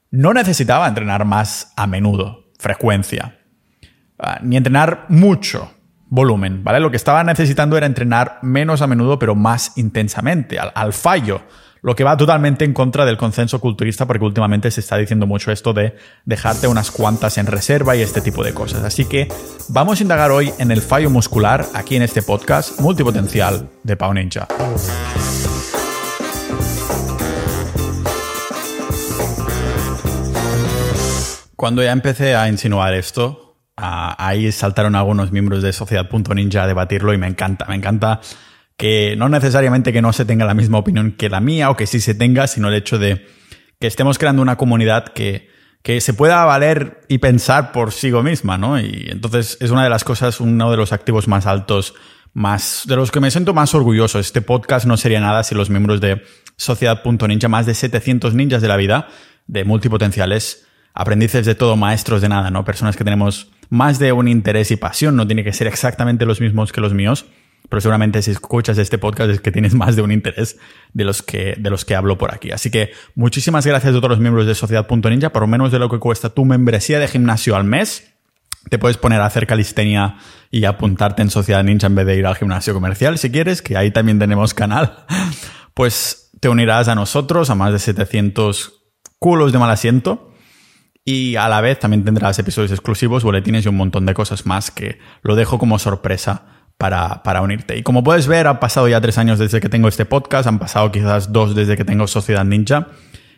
no 0.10 0.34
necesitaba 0.34 0.88
entrenar 0.88 1.26
más 1.26 1.74
a 1.76 1.88
menudo, 1.88 2.46
frecuencia, 2.60 3.40
ah, 4.20 4.40
ni 4.42 4.58
entrenar 4.58 5.06
mucho 5.10 5.72
volumen, 6.12 6.64
¿vale? 6.64 6.82
Lo 6.82 6.92
que 6.92 6.98
estaba 6.98 7.24
necesitando 7.24 7.78
era 7.78 7.86
entrenar 7.86 8.40
menos 8.42 8.82
a 8.82 8.88
menudo, 8.88 9.18
pero 9.18 9.34
más 9.34 9.78
intensamente, 9.78 10.60
al, 10.60 10.92
fallo, 10.92 11.42
lo 11.82 11.96
que 11.96 12.04
va 12.04 12.16
totalmente 12.16 12.64
en 12.64 12.74
contra 12.74 13.06
del 13.06 13.18
consenso 13.18 13.60
culturista, 13.60 14.06
porque 14.06 14.24
últimamente 14.24 14.70
se 14.70 14.82
está 14.82 14.98
diciendo 14.98 15.26
mucho 15.26 15.52
esto 15.52 15.74
de 15.74 15.96
dejarte 16.26 16.68
unas 16.68 16.92
cuantas 16.92 17.38
en 17.38 17.48
reserva 17.48 17.96
y 17.96 18.02
este 18.02 18.22
tipo 18.22 18.44
de 18.44 18.54
cosas. 18.54 18.84
Así 18.84 19.06
que 19.06 19.28
vamos 19.70 20.00
a 20.00 20.04
indagar 20.04 20.32
hoy 20.32 20.54
en 20.60 20.72
el 20.72 20.82
fallo 20.82 21.10
muscular 21.10 21.66
aquí 21.74 21.96
en 21.96 22.04
este 22.04 22.22
podcast 22.22 22.80
multipotencial 22.80 23.70
de 23.84 23.98
Pau 23.98 24.14
Ninja. 24.14 24.48
Cuando 31.56 31.84
ya 31.84 31.92
empecé 31.92 32.36
a 32.36 32.48
insinuar 32.48 32.94
esto, 32.96 33.58
ahí 33.76 34.52
saltaron 34.52 34.96
algunos 34.96 35.32
miembros 35.32 35.62
de 35.62 35.74
Sociedad.ninja 35.74 36.64
a 36.64 36.68
debatirlo 36.68 37.14
y 37.14 37.18
me 37.18 37.28
encanta, 37.28 37.66
me 37.66 37.76
encanta 37.76 38.20
que 38.78 39.16
no 39.18 39.30
necesariamente 39.30 39.94
que 39.94 40.02
no 40.02 40.14
se 40.14 40.26
tenga 40.26 40.46
la 40.46 40.54
misma 40.54 40.80
opinión 40.80 41.12
que 41.12 41.30
la 41.30 41.40
mía 41.40 41.70
o 41.70 41.76
que 41.76 41.88
sí 41.88 42.00
se 42.00 42.16
tenga, 42.16 42.48
sino 42.48 42.68
el 42.68 42.76
hecho 42.76 42.98
de 42.98 43.28
que 43.80 43.88
estemos 43.88 44.18
creando 44.18 44.42
una 44.42 44.58
comunidad 44.58 45.06
que, 45.06 45.50
que 45.82 46.02
se 46.02 46.14
pueda 46.14 46.46
valer 46.46 47.02
y 47.08 47.18
pensar 47.18 47.72
por 47.72 47.92
sí 47.92 48.12
misma, 48.12 48.58
¿no? 48.58 48.80
Y 48.80 49.08
entonces 49.10 49.58
es 49.60 49.72
una 49.72 49.84
de 49.84 49.90
las 49.90 50.04
cosas, 50.04 50.40
uno 50.40 50.70
de 50.72 50.78
los 50.78 50.94
activos 50.94 51.28
más 51.28 51.48
altos, 51.48 51.96
más, 52.34 52.84
de 52.86 52.96
los 52.96 53.12
que 53.12 53.20
me 53.20 53.32
siento 53.32 53.54
más 53.54 53.74
orgulloso. 53.74 54.20
Este 54.20 54.42
podcast 54.42 54.86
no 54.86 54.98
sería 54.98 55.20
nada 55.20 55.44
si 55.44 55.56
los 55.56 55.70
miembros 55.70 56.00
de 56.02 56.24
Sociedad.ninja, 56.58 57.48
más 57.48 57.66
de 57.66 57.74
700 57.74 58.36
ninjas 58.36 58.62
de 58.62 58.68
la 58.68 58.78
vida, 58.78 59.08
de 59.48 59.64
multipotenciales, 59.66 60.68
aprendices 60.94 61.46
de 61.46 61.56
todo, 61.56 61.76
maestros 61.76 62.22
de 62.22 62.30
nada, 62.30 62.52
¿no? 62.52 62.64
Personas 62.64 62.96
que 62.96 63.04
tenemos 63.04 63.52
más 63.70 64.00
de 64.00 64.12
un 64.12 64.28
interés 64.28 64.70
y 64.70 64.76
pasión, 64.76 65.16
no 65.16 65.26
tiene 65.26 65.44
que 65.44 65.54
ser 65.54 65.66
exactamente 65.66 66.26
los 66.26 66.42
mismos 66.42 66.72
que 66.72 66.82
los 66.82 66.94
míos, 66.94 67.26
pero 67.72 67.80
seguramente 67.80 68.22
si 68.22 68.32
escuchas 68.32 68.78
este 68.78 68.98
podcast 68.98 69.30
es 69.32 69.40
que 69.40 69.50
tienes 69.50 69.74
más 69.74 69.96
de 69.96 70.02
un 70.02 70.12
interés 70.12 70.58
de 70.92 71.06
los 71.06 71.22
que, 71.22 71.56
de 71.58 71.70
los 71.70 71.86
que 71.86 71.96
hablo 71.96 72.18
por 72.18 72.36
aquí. 72.36 72.52
Así 72.52 72.70
que 72.70 72.92
muchísimas 73.16 73.66
gracias 73.66 73.92
a 73.92 73.96
todos 73.96 74.10
los 74.10 74.20
miembros 74.20 74.46
de 74.46 74.56
Sociedad.ninja, 74.56 75.32
por 75.32 75.48
menos 75.48 75.72
de 75.72 75.80
lo 75.80 75.90
que 75.90 75.98
cuesta 75.98 76.32
tu 76.32 76.44
membresía 76.44 77.00
de 77.00 77.08
gimnasio 77.08 77.56
al 77.56 77.64
mes. 77.64 78.14
Te 78.70 78.78
puedes 78.78 78.98
poner 78.98 79.22
a 79.22 79.26
hacer 79.26 79.48
calistenia 79.48 80.18
y 80.52 80.66
apuntarte 80.66 81.22
en 81.22 81.30
Sociedad 81.30 81.64
Ninja 81.64 81.88
en 81.88 81.96
vez 81.96 82.06
de 82.08 82.18
ir 82.18 82.28
al 82.28 82.36
gimnasio 82.36 82.74
comercial 82.74 83.18
si 83.18 83.32
quieres, 83.32 83.62
que 83.62 83.78
ahí 83.78 83.90
también 83.90 84.20
tenemos 84.20 84.54
canal. 84.54 85.06
Pues 85.74 86.32
te 86.42 86.50
unirás 86.50 86.90
a 86.90 86.96
nosotros, 86.96 87.50
a 87.50 87.56
más 87.56 87.72
de 87.72 87.80
700 87.80 88.84
culos 89.20 89.54
de 89.54 89.58
mal 89.58 89.70
asiento 89.70 90.34
y 91.06 91.38
a 91.38 91.48
la 91.48 91.62
vez 91.62 91.80
también 91.80 92.04
tendrás 92.04 92.38
episodios 92.38 92.72
exclusivos, 92.72 93.24
boletines 93.24 93.66
y 93.66 93.70
un 93.70 93.78
montón 93.78 94.06
de 94.06 94.14
cosas 94.14 94.46
más 94.46 94.70
que 94.70 95.00
lo 95.22 95.36
dejo 95.36 95.58
como 95.58 95.80
sorpresa 95.80 96.61
para, 96.82 97.22
para, 97.22 97.42
unirte. 97.42 97.78
Y 97.78 97.84
como 97.84 98.04
puedes 98.04 98.26
ver, 98.26 98.48
han 98.48 98.60
pasado 98.60 98.88
ya 98.88 99.00
tres 99.00 99.20
años 99.20 99.38
desde 99.38 99.62
que 99.62 99.70
tengo 99.70 99.88
este 99.88 100.06
podcast, 100.06 100.48
han 100.48 100.58
pasado 100.58 100.92
quizás 100.92 101.32
dos 101.32 101.54
desde 101.54 101.78
que 101.78 101.86
tengo 101.86 102.08
Sociedad 102.08 102.44
Ninja 102.44 102.88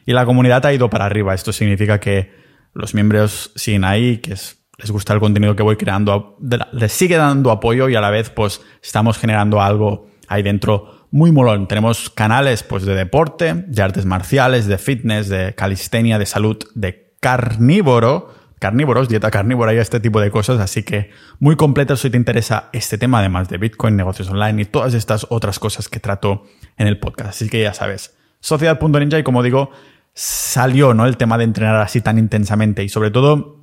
y 0.05 0.13
la 0.13 0.25
comunidad 0.25 0.65
ha 0.65 0.73
ido 0.73 0.89
para 0.89 1.05
arriba. 1.05 1.33
Esto 1.33 1.51
significa 1.51 1.99
que 1.99 2.31
los 2.73 2.93
miembros 2.93 3.51
siguen 3.55 3.83
ahí, 3.83 4.19
que 4.19 4.29
les 4.31 4.91
gusta 4.91 5.13
el 5.13 5.19
contenido 5.19 5.57
que 5.57 5.63
voy 5.63 5.75
creando, 5.75 6.37
les 6.71 6.93
sigue 6.93 7.17
dando 7.17 7.51
apoyo 7.51 7.89
y 7.89 7.95
a 7.95 8.01
la 8.01 8.11
vez 8.11 8.29
pues 8.29 8.61
estamos 8.81 9.17
generando 9.17 9.61
algo 9.61 10.07
ahí 10.29 10.41
dentro 10.41 11.07
muy 11.11 11.33
molón. 11.33 11.67
Tenemos 11.67 12.09
canales 12.09 12.63
pues 12.63 12.85
de 12.85 12.95
deporte, 12.95 13.53
de 13.67 13.81
artes 13.81 14.05
marciales, 14.05 14.67
de 14.67 14.77
fitness, 14.77 15.27
de 15.27 15.53
calistenia, 15.53 16.17
de 16.17 16.25
salud, 16.25 16.57
de 16.75 17.13
carnívoro, 17.19 18.33
carnívoros, 18.63 19.09
dieta 19.09 19.29
carnívora 19.29 19.73
y 19.73 19.77
este 19.77 19.99
tipo 19.99 20.21
de 20.21 20.31
cosas. 20.31 20.57
Así 20.61 20.83
que 20.83 21.11
muy 21.37 21.57
completo 21.57 21.97
si 21.97 22.09
te 22.09 22.15
interesa 22.15 22.69
este 22.71 22.97
tema, 22.97 23.19
además 23.19 23.49
de 23.49 23.57
Bitcoin, 23.57 23.97
negocios 23.97 24.29
online 24.29 24.61
y 24.61 24.65
todas 24.65 24.93
estas 24.93 25.27
otras 25.29 25.59
cosas 25.59 25.89
que 25.89 25.99
trato 25.99 26.45
en 26.77 26.87
el 26.87 26.97
podcast. 26.97 27.31
Así 27.31 27.49
que 27.49 27.61
ya 27.61 27.73
sabes, 27.73 28.15
sociedad.ninja 28.39 29.19
y 29.19 29.23
como 29.23 29.43
digo, 29.43 29.71
salió 30.13 30.93
¿no? 30.93 31.05
el 31.05 31.17
tema 31.17 31.37
de 31.37 31.43
entrenar 31.43 31.75
así 31.81 31.99
tan 31.99 32.17
intensamente 32.17 32.85
y 32.85 32.87
sobre 32.87 33.11
todo 33.11 33.57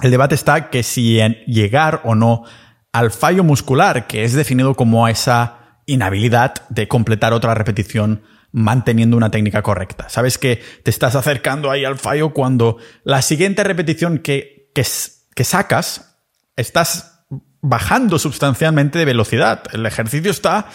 el 0.00 0.10
debate 0.10 0.34
está 0.34 0.70
que 0.70 0.82
si 0.82 1.20
en 1.20 1.34
llegar 1.46 2.00
o 2.04 2.14
no 2.14 2.44
al 2.92 3.10
fallo 3.10 3.44
muscular, 3.44 4.06
que 4.06 4.24
es 4.24 4.32
definido 4.32 4.74
como 4.74 5.06
esa 5.06 5.82
inhabilidad 5.84 6.54
de 6.70 6.88
completar 6.88 7.34
otra 7.34 7.54
repetición 7.54 8.22
manteniendo 8.52 9.16
una 9.16 9.30
técnica 9.30 9.62
correcta. 9.62 10.08
Sabes 10.08 10.38
que 10.38 10.62
te 10.82 10.90
estás 10.90 11.14
acercando 11.14 11.70
ahí 11.70 11.84
al 11.84 11.98
fallo 11.98 12.30
cuando 12.32 12.78
la 13.04 13.22
siguiente 13.22 13.64
repetición 13.64 14.18
que, 14.18 14.70
que, 14.74 15.44
sacas, 15.44 16.18
estás 16.56 17.26
bajando 17.60 18.18
sustancialmente 18.18 18.98
de 18.98 19.04
velocidad. 19.04 19.64
El 19.72 19.84
ejercicio 19.86 20.30
está 20.30 20.66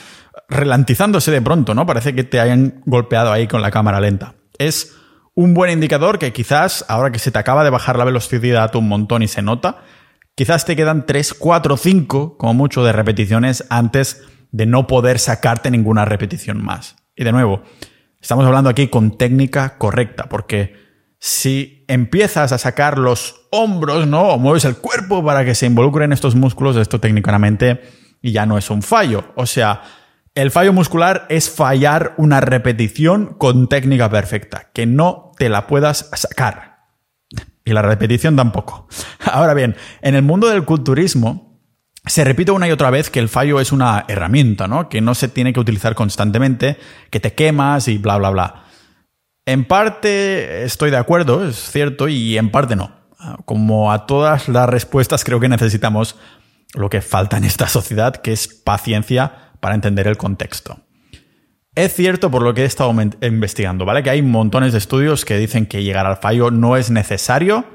relantizándose 0.48 1.32
de 1.32 1.42
pronto, 1.42 1.74
¿no? 1.74 1.86
Parece 1.86 2.14
que 2.14 2.24
te 2.24 2.40
hayan 2.40 2.82
golpeado 2.86 3.32
ahí 3.32 3.48
con 3.48 3.62
la 3.62 3.72
cámara 3.72 4.00
lenta. 4.00 4.36
Es 4.58 4.96
un 5.34 5.54
buen 5.54 5.72
indicador 5.72 6.20
que 6.20 6.34
quizás, 6.34 6.86
ahora 6.88 7.12
que 7.12 7.20
se 7.20 7.32
te 7.32 7.40
acaba 7.40 7.64
de 7.64 7.70
bajar 7.70 7.98
la 7.98 8.06
velocidad 8.06 8.76
un 8.76 8.88
montón 8.88 9.24
y 9.24 9.28
se 9.28 9.42
nota, 9.42 9.84
quizás 10.36 10.66
te 10.66 10.76
quedan 10.76 11.06
3, 11.06 11.34
4, 11.34 11.78
5, 11.78 12.38
como 12.38 12.54
mucho, 12.54 12.84
de 12.84 12.92
repeticiones 12.92 13.66
antes 13.70 14.24
de 14.52 14.66
no 14.66 14.88
poder 14.88 15.20
sacarte 15.20 15.72
ninguna 15.72 16.06
repetición 16.06 16.64
más. 16.64 16.98
Y 17.22 17.24
de 17.24 17.32
nuevo, 17.32 17.62
estamos 18.20 18.48
hablando 18.48 18.72
aquí 18.72 18.88
con 18.88 19.16
técnica 19.16 19.78
correcta, 19.78 20.28
porque 20.28 20.76
si 21.20 21.86
empiezas 21.88 22.52
a 22.52 22.58
sacar 22.58 22.98
los 22.98 23.46
hombros, 23.52 24.08
¿no? 24.08 24.24
O 24.30 24.40
mueves 24.40 24.66
el 24.66 24.78
cuerpo 24.78 25.24
para 25.24 25.46
que 25.46 25.54
se 25.54 25.68
involucren 25.68 26.14
estos 26.14 26.34
músculos, 26.34 26.78
esto 26.78 27.00
técnicamente 27.00 27.80
ya 28.24 28.48
no 28.48 28.58
es 28.58 28.72
un 28.72 28.82
fallo. 28.82 29.34
O 29.36 29.46
sea, 29.46 29.84
el 30.34 30.50
fallo 30.50 30.74
muscular 30.74 31.28
es 31.30 31.52
fallar 31.52 32.16
una 32.18 32.42
repetición 32.42 33.36
con 33.38 33.70
técnica 33.70 34.10
perfecta, 34.10 34.72
que 34.74 34.88
no 34.88 35.32
te 35.38 35.48
la 35.50 35.68
puedas 35.68 36.10
sacar. 36.14 36.88
Y 37.64 37.74
la 37.74 37.84
repetición 37.84 38.36
tampoco. 38.36 38.88
Ahora 39.32 39.54
bien, 39.54 39.76
en 40.02 40.16
el 40.16 40.24
mundo 40.24 40.48
del 40.48 40.66
culturismo, 40.66 41.51
se 42.06 42.24
repite 42.24 42.52
una 42.52 42.68
y 42.68 42.72
otra 42.72 42.90
vez 42.90 43.10
que 43.10 43.20
el 43.20 43.30
fallo 43.30 43.60
es 43.60 43.72
una 43.72 44.06
herramienta, 44.08 44.68
¿no? 44.68 44.90
Que 44.90 45.02
no 45.02 45.14
se 45.14 45.28
tiene 45.28 45.54
que 45.54 45.60
utilizar 45.60 45.94
constantemente, 45.96 46.78
que 47.10 47.20
te 47.20 47.34
quemas 47.34 47.88
y 47.88 47.98
bla, 47.98 48.18
bla, 48.18 48.30
bla. 48.32 48.64
En 49.46 49.66
parte 49.66 50.64
estoy 50.64 50.92
de 50.92 50.98
acuerdo, 50.98 51.48
es 51.48 51.58
cierto, 51.72 52.08
y 52.08 52.38
en 52.38 52.50
parte 52.50 52.76
no. 52.76 52.92
Como 53.46 53.92
a 53.92 54.08
todas 54.08 54.50
las 54.50 54.68
respuestas 54.68 55.24
creo 55.24 55.40
que 55.40 55.50
necesitamos 55.50 56.18
lo 56.74 56.90
que 56.90 57.02
falta 57.02 57.38
en 57.38 57.44
esta 57.44 57.68
sociedad, 57.68 58.16
que 58.16 58.34
es 58.34 58.48
paciencia 58.48 59.52
para 59.60 59.76
entender 59.76 60.08
el 60.08 60.18
contexto. 60.18 60.80
Es 61.74 61.94
cierto 61.94 62.30
por 62.30 62.42
lo 62.42 62.54
que 62.54 62.64
he 62.64 62.66
estado 62.66 62.94
investigando, 63.22 63.86
¿vale? 63.86 64.04
Que 64.04 64.10
hay 64.10 64.22
montones 64.22 64.74
de 64.74 64.80
estudios 64.80 65.24
que 65.24 65.38
dicen 65.38 65.66
que 65.66 65.84
llegar 65.84 66.06
al 66.06 66.18
fallo 66.18 66.52
no 66.52 66.76
es 66.76 66.90
necesario, 66.90 67.66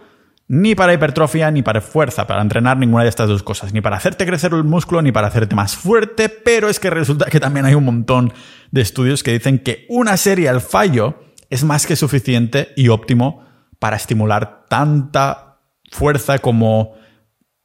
ni 0.49 0.75
para 0.75 0.95
hipertrofia 0.95 1.50
ni 1.50 1.62
para 1.62 1.81
fuerza, 1.81 2.26
para 2.26 2.43
entrenar 2.43 2.76
ninguna 2.76 3.03
de 3.03 3.09
estas 3.09 3.29
dos 3.29 3.43
cosas, 3.43 3.73
ni 3.73 3.81
para 3.81 3.97
hacerte 3.97 4.26
crecer 4.26 4.53
el 4.53 4.65
músculo 4.65 5.03
ni 5.03 5.12
para 5.12 5.29
hacerte 5.29 5.55
más 5.55 5.76
fuerte, 5.76 6.29
pero 6.29 6.69
es 6.69 6.79
que 6.79 6.91
resulta 6.91 7.26
que 7.26 7.41
también 7.41 7.67
hay 7.67 7.75
un 7.75 7.85
montón 7.85 8.33
de 8.71 8.81
estudios 8.81 9.23
que 9.23 9.33
dicen 9.33 9.59
que 9.59 9.87
una 9.88 10.17
serie 10.17 10.49
al 10.49 10.61
fallo 10.61 11.19
es 11.50 11.65
más 11.65 11.87
que 11.87 11.97
suficiente 11.97 12.73
y 12.76 12.88
óptimo 12.88 13.45
para 13.79 13.97
estimular 13.97 14.67
tanta 14.69 15.59
fuerza 15.91 16.38
como 16.38 16.95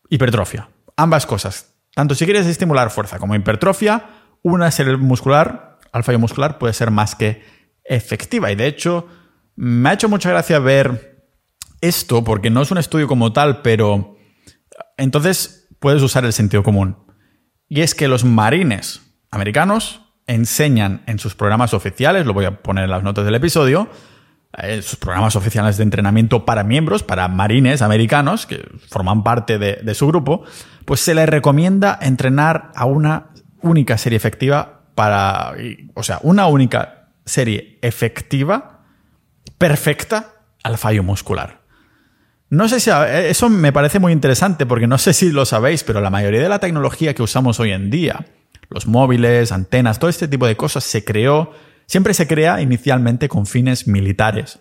hipertrofia. 0.10 0.70
Ambas 0.98 1.26
cosas. 1.26 1.74
Tanto 1.96 2.16
si 2.16 2.26
quieres 2.26 2.48
estimular 2.48 2.90
fuerza 2.90 3.20
como 3.20 3.36
hipertrofia, 3.36 4.06
una 4.44 4.72
serie 4.72 4.98
muscular, 4.98 5.80
al 5.92 6.04
fallo 6.04 6.20
muscular, 6.20 6.58
puede 6.58 6.74
ser 6.74 6.92
más 6.92 7.16
que 7.16 7.44
efectiva. 7.84 8.52
Y 8.52 8.56
de 8.56 8.68
hecho, 8.68 9.08
me 9.56 9.90
ha 9.90 9.94
hecho 9.94 10.10
mucha 10.10 10.30
gracia 10.30 10.60
ver 10.60 11.11
esto, 11.82 12.24
porque 12.24 12.50
no 12.50 12.62
es 12.62 12.72
un 12.72 12.78
estudio 12.78 13.08
como 13.08 13.34
tal, 13.34 13.62
pero 13.62 14.16
entonces 14.98 15.68
puedes 15.80 16.02
usar 16.02 16.26
el 16.26 16.34
sentido 16.34 16.64
común. 16.64 16.98
Y 17.68 17.82
es 17.82 17.96
que 17.96 18.08
los 18.08 18.24
marines 18.24 19.02
americanos 19.32 20.02
enseñan 20.28 21.04
en 21.08 21.20
sus 21.20 21.36
programas 21.36 21.74
oficiales, 21.74 22.26
lo 22.26 22.34
voy 22.34 22.46
a 22.46 22.62
poner 22.62 22.86
en 22.86 22.92
las 22.92 23.04
notas 23.04 23.26
del 23.26 23.36
episodio, 23.36 23.90
en 24.54 24.80
eh, 24.80 24.82
sus 24.82 24.98
programas 24.98 25.36
oficiales 25.36 25.78
de 25.78 25.84
entrenamiento 25.84 26.46
para 26.46 26.64
miembros, 26.64 27.04
para 27.04 27.28
marines 27.28 27.82
americanos, 27.82 28.46
que 28.46 28.68
forman 28.90 29.24
parte 29.24 29.58
de, 29.58 29.76
de 29.76 29.96
su 29.96 30.08
grupo, 30.08 30.44
pues 30.86 31.00
se 31.00 31.16
les 31.16 31.28
recomienda 31.28 31.98
entrenar 32.02 32.72
a 32.76 32.86
una 32.86 33.30
única 33.62 33.98
serie 33.98 34.18
efectiva 34.18 34.82
para, 34.96 35.54
o 35.94 36.04
sea, 36.04 36.20
una 36.22 36.48
única 36.48 37.10
serie 37.26 37.80
efectiva, 37.82 38.84
perfecta, 39.58 40.34
al 40.64 40.78
fallo 40.78 41.04
muscular. 41.04 41.61
No 42.52 42.68
sé 42.68 42.82
si 42.82 42.90
eh, 42.90 43.30
eso 43.30 43.50
me 43.50 43.72
parece 43.72 44.00
muy 44.00 44.12
interesante 44.12 44.66
porque 44.66 44.86
no 44.86 44.98
sé 44.98 45.14
si 45.14 45.32
lo 45.32 45.46
sabéis, 45.46 45.86
pero 45.86 46.02
la 46.02 46.10
mayoría 46.10 46.42
de 46.42 46.50
la 46.50 46.60
tecnología 46.60 47.16
que 47.16 47.24
usamos 47.24 47.62
hoy 47.62 47.72
en 47.72 47.90
día, 47.90 48.26
los 48.70 48.88
móviles, 48.88 49.54
antenas, 49.54 50.00
todo 50.00 50.10
este 50.10 50.28
tipo 50.28 50.46
de 50.46 50.58
cosas 50.58 50.84
se 50.84 51.06
creó, 51.06 51.54
siempre 51.86 52.14
se 52.14 52.28
crea 52.28 52.62
inicialmente 52.62 53.30
con 53.30 53.46
fines 53.46 53.88
militares. 53.88 54.60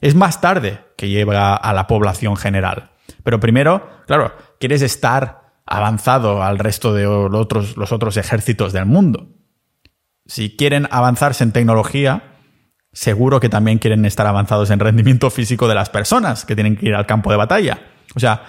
Es 0.00 0.16
más 0.16 0.40
tarde 0.40 0.80
que 0.96 1.08
llega 1.08 1.54
a 1.54 1.72
la 1.72 1.86
población 1.86 2.36
general. 2.36 2.90
Pero 3.22 3.38
primero, 3.38 3.88
claro, 4.08 4.34
quieres 4.58 4.82
estar 4.82 5.52
avanzado 5.64 6.42
al 6.42 6.58
resto 6.58 6.92
de 6.92 7.04
los 7.04 7.34
otros, 7.34 7.76
los 7.76 7.92
otros 7.92 8.16
ejércitos 8.16 8.72
del 8.72 8.86
mundo. 8.86 9.28
Si 10.26 10.56
quieren 10.56 10.88
avanzarse 10.90 11.44
en 11.44 11.52
tecnología, 11.52 12.37
seguro 12.92 13.40
que 13.40 13.48
también 13.48 13.78
quieren 13.78 14.04
estar 14.04 14.26
avanzados 14.26 14.70
en 14.70 14.80
rendimiento 14.80 15.30
físico 15.30 15.68
de 15.68 15.74
las 15.74 15.90
personas 15.90 16.44
que 16.44 16.54
tienen 16.54 16.76
que 16.76 16.86
ir 16.86 16.94
al 16.94 17.06
campo 17.06 17.30
de 17.30 17.36
batalla. 17.36 17.78
O 18.14 18.20
sea, 18.20 18.44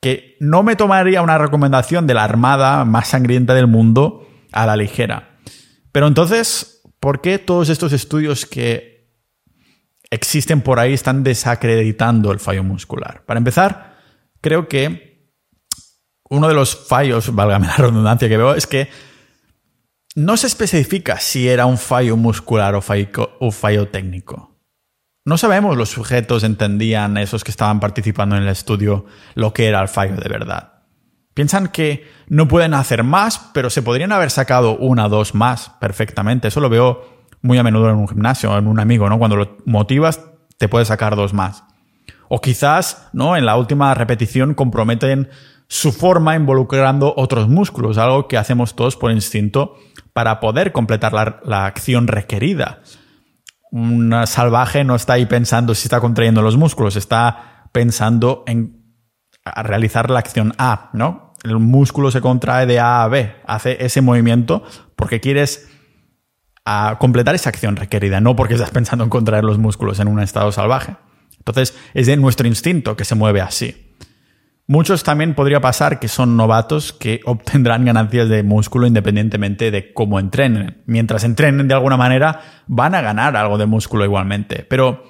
que 0.00 0.36
no 0.40 0.62
me 0.62 0.76
tomaría 0.76 1.22
una 1.22 1.38
recomendación 1.38 2.06
de 2.06 2.14
la 2.14 2.24
armada 2.24 2.84
más 2.84 3.08
sangrienta 3.08 3.54
del 3.54 3.66
mundo 3.66 4.28
a 4.52 4.66
la 4.66 4.76
ligera. 4.76 5.38
Pero 5.92 6.06
entonces, 6.06 6.82
¿por 7.00 7.20
qué 7.20 7.38
todos 7.38 7.68
estos 7.68 7.92
estudios 7.92 8.46
que 8.46 9.10
existen 10.10 10.60
por 10.60 10.78
ahí 10.78 10.92
están 10.92 11.22
desacreditando 11.22 12.32
el 12.32 12.40
fallo 12.40 12.62
muscular? 12.62 13.24
Para 13.26 13.38
empezar, 13.38 13.96
creo 14.40 14.68
que 14.68 15.32
uno 16.28 16.48
de 16.48 16.54
los 16.54 16.86
fallos, 16.88 17.34
válgame 17.34 17.66
la 17.66 17.76
redundancia 17.76 18.28
que 18.28 18.36
veo, 18.36 18.54
es 18.54 18.66
que 18.66 18.88
no 20.16 20.38
se 20.38 20.46
especifica 20.46 21.20
si 21.20 21.46
era 21.46 21.66
un 21.66 21.76
fallo 21.76 22.16
muscular 22.16 22.74
o 22.74 22.80
fallo, 22.80 23.88
técnico. 23.88 24.56
No 25.26 25.36
sabemos 25.36 25.76
los 25.76 25.90
sujetos 25.90 26.42
entendían, 26.42 27.18
esos 27.18 27.44
que 27.44 27.50
estaban 27.50 27.80
participando 27.80 28.34
en 28.34 28.44
el 28.44 28.48
estudio, 28.48 29.04
lo 29.34 29.52
que 29.52 29.66
era 29.66 29.82
el 29.82 29.88
fallo 29.88 30.16
de 30.16 30.28
verdad. 30.28 30.72
Piensan 31.34 31.68
que 31.68 32.08
no 32.28 32.48
pueden 32.48 32.72
hacer 32.72 33.04
más, 33.04 33.50
pero 33.52 33.68
se 33.68 33.82
podrían 33.82 34.10
haber 34.10 34.30
sacado 34.30 34.78
una 34.78 35.04
o 35.04 35.08
dos 35.10 35.34
más 35.34 35.72
perfectamente. 35.80 36.48
Eso 36.48 36.60
lo 36.60 36.70
veo 36.70 37.26
muy 37.42 37.58
a 37.58 37.62
menudo 37.62 37.90
en 37.90 37.96
un 37.96 38.08
gimnasio, 38.08 38.56
en 38.56 38.68
un 38.68 38.80
amigo, 38.80 39.10
¿no? 39.10 39.18
Cuando 39.18 39.36
lo 39.36 39.58
motivas, 39.66 40.22
te 40.56 40.68
puedes 40.68 40.88
sacar 40.88 41.14
dos 41.14 41.34
más. 41.34 41.64
O 42.30 42.40
quizás, 42.40 43.10
¿no? 43.12 43.36
En 43.36 43.44
la 43.44 43.58
última 43.58 43.92
repetición 43.92 44.54
comprometen 44.54 45.28
su 45.68 45.92
forma 45.92 46.36
involucrando 46.36 47.12
otros 47.16 47.48
músculos, 47.48 47.98
algo 47.98 48.28
que 48.28 48.38
hacemos 48.38 48.76
todos 48.76 48.96
por 48.96 49.10
instinto 49.10 49.76
para 50.16 50.40
poder 50.40 50.72
completar 50.72 51.12
la, 51.12 51.66
acción 51.66 52.08
requerida. 52.08 52.80
Un 53.70 54.14
salvaje 54.26 54.82
no 54.82 54.96
está 54.96 55.12
ahí 55.12 55.26
pensando 55.26 55.74
si 55.74 55.88
está 55.88 56.00
contrayendo 56.00 56.40
los 56.40 56.56
músculos, 56.56 56.96
está 56.96 57.68
pensando 57.70 58.42
en 58.46 58.82
realizar 59.44 60.08
la 60.08 60.20
acción 60.20 60.54
A, 60.56 60.88
¿no? 60.94 61.34
El 61.44 61.58
músculo 61.58 62.10
se 62.10 62.22
contrae 62.22 62.64
de 62.64 62.80
A 62.80 63.02
a 63.02 63.08
B, 63.08 63.36
hace 63.46 63.84
ese 63.84 64.00
movimiento 64.00 64.64
porque 64.96 65.20
quieres 65.20 65.68
completar 66.98 67.34
esa 67.34 67.50
acción 67.50 67.76
requerida, 67.76 68.18
no 68.22 68.34
porque 68.36 68.54
estás 68.54 68.70
pensando 68.70 69.04
en 69.04 69.10
contraer 69.10 69.44
los 69.44 69.58
músculos 69.58 70.00
en 70.00 70.08
un 70.08 70.20
estado 70.20 70.50
salvaje. 70.50 70.96
Entonces, 71.36 71.76
es 71.92 72.06
de 72.06 72.16
nuestro 72.16 72.48
instinto 72.48 72.96
que 72.96 73.04
se 73.04 73.14
mueve 73.14 73.42
así. 73.42 73.85
Muchos 74.68 75.04
también 75.04 75.34
podría 75.34 75.60
pasar 75.60 76.00
que 76.00 76.08
son 76.08 76.36
novatos 76.36 76.92
que 76.92 77.20
obtendrán 77.24 77.84
ganancias 77.84 78.28
de 78.28 78.42
músculo 78.42 78.86
independientemente 78.86 79.70
de 79.70 79.92
cómo 79.92 80.18
entrenen. 80.18 80.82
Mientras 80.86 81.24
entrenen 81.24 81.68
de 81.68 81.74
alguna 81.74 81.96
manera, 81.96 82.40
van 82.66 82.94
a 82.94 83.00
ganar 83.00 83.36
algo 83.36 83.58
de 83.58 83.66
músculo 83.66 84.04
igualmente. 84.04 84.66
Pero 84.68 85.04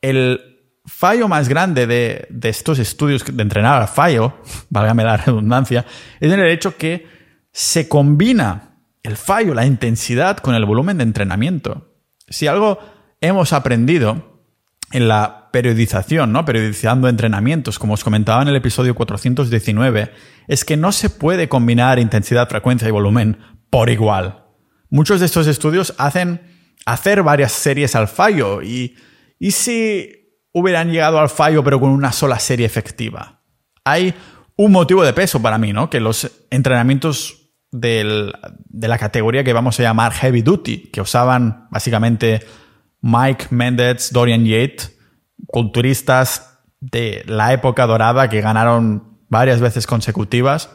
el 0.00 0.40
fallo 0.84 1.28
más 1.28 1.48
grande 1.48 1.86
de, 1.86 2.28
estos 2.42 2.78
estudios 2.78 3.24
de 3.24 3.42
entrenar 3.42 3.80
al 3.80 3.88
fallo, 3.88 4.34
válgame 4.70 5.04
la 5.04 5.16
redundancia, 5.16 5.84
es 6.20 6.32
en 6.32 6.40
el 6.40 6.50
hecho 6.50 6.76
que 6.76 7.06
se 7.52 7.88
combina 7.88 8.78
el 9.02 9.16
fallo, 9.16 9.54
la 9.54 9.66
intensidad 9.66 10.38
con 10.38 10.54
el 10.54 10.64
volumen 10.64 10.98
de 10.98 11.04
entrenamiento. 11.04 11.92
Si 12.28 12.46
algo 12.46 12.78
hemos 13.20 13.52
aprendido 13.52 14.31
en 14.92 15.08
la 15.08 15.48
periodización, 15.52 16.32
¿no? 16.32 16.44
Periodizando 16.44 17.08
entrenamientos, 17.08 17.78
como 17.78 17.94
os 17.94 18.04
comentaba 18.04 18.42
en 18.42 18.48
el 18.48 18.56
episodio 18.56 18.94
419, 18.94 20.10
es 20.48 20.64
que 20.64 20.76
no 20.76 20.92
se 20.92 21.10
puede 21.10 21.48
combinar 21.48 21.98
intensidad, 21.98 22.48
frecuencia 22.48 22.88
y 22.88 22.90
volumen 22.92 23.38
por 23.70 23.90
igual. 23.90 24.44
Muchos 24.90 25.20
de 25.20 25.26
estos 25.26 25.46
estudios 25.46 25.94
hacen 25.98 26.42
hacer 26.84 27.22
varias 27.22 27.52
series 27.52 27.96
al 27.96 28.08
fallo 28.08 28.62
y, 28.62 28.96
y 29.38 29.52
si 29.52 30.38
hubieran 30.52 30.90
llegado 30.90 31.18
al 31.18 31.30
fallo 31.30 31.64
pero 31.64 31.80
con 31.80 31.90
una 31.90 32.12
sola 32.12 32.38
serie 32.38 32.66
efectiva. 32.66 33.42
Hay 33.84 34.14
un 34.56 34.72
motivo 34.72 35.02
de 35.02 35.12
peso 35.12 35.40
para 35.40 35.58
mí, 35.58 35.72
¿no? 35.72 35.88
Que 35.88 36.00
los 36.00 36.30
entrenamientos 36.50 37.50
de 37.70 38.32
la 38.70 38.98
categoría 38.98 39.44
que 39.44 39.54
vamos 39.54 39.80
a 39.80 39.82
llamar 39.82 40.12
heavy 40.12 40.42
duty, 40.42 40.90
que 40.92 41.00
usaban 41.00 41.68
básicamente 41.70 42.40
Mike 43.02 43.48
Mendez, 43.50 44.10
Dorian 44.12 44.44
Yates, 44.44 44.96
culturistas 45.48 46.60
de 46.80 47.24
la 47.26 47.52
época 47.52 47.86
dorada 47.86 48.28
que 48.28 48.40
ganaron 48.40 49.18
varias 49.28 49.60
veces 49.60 49.86
consecutivas, 49.86 50.70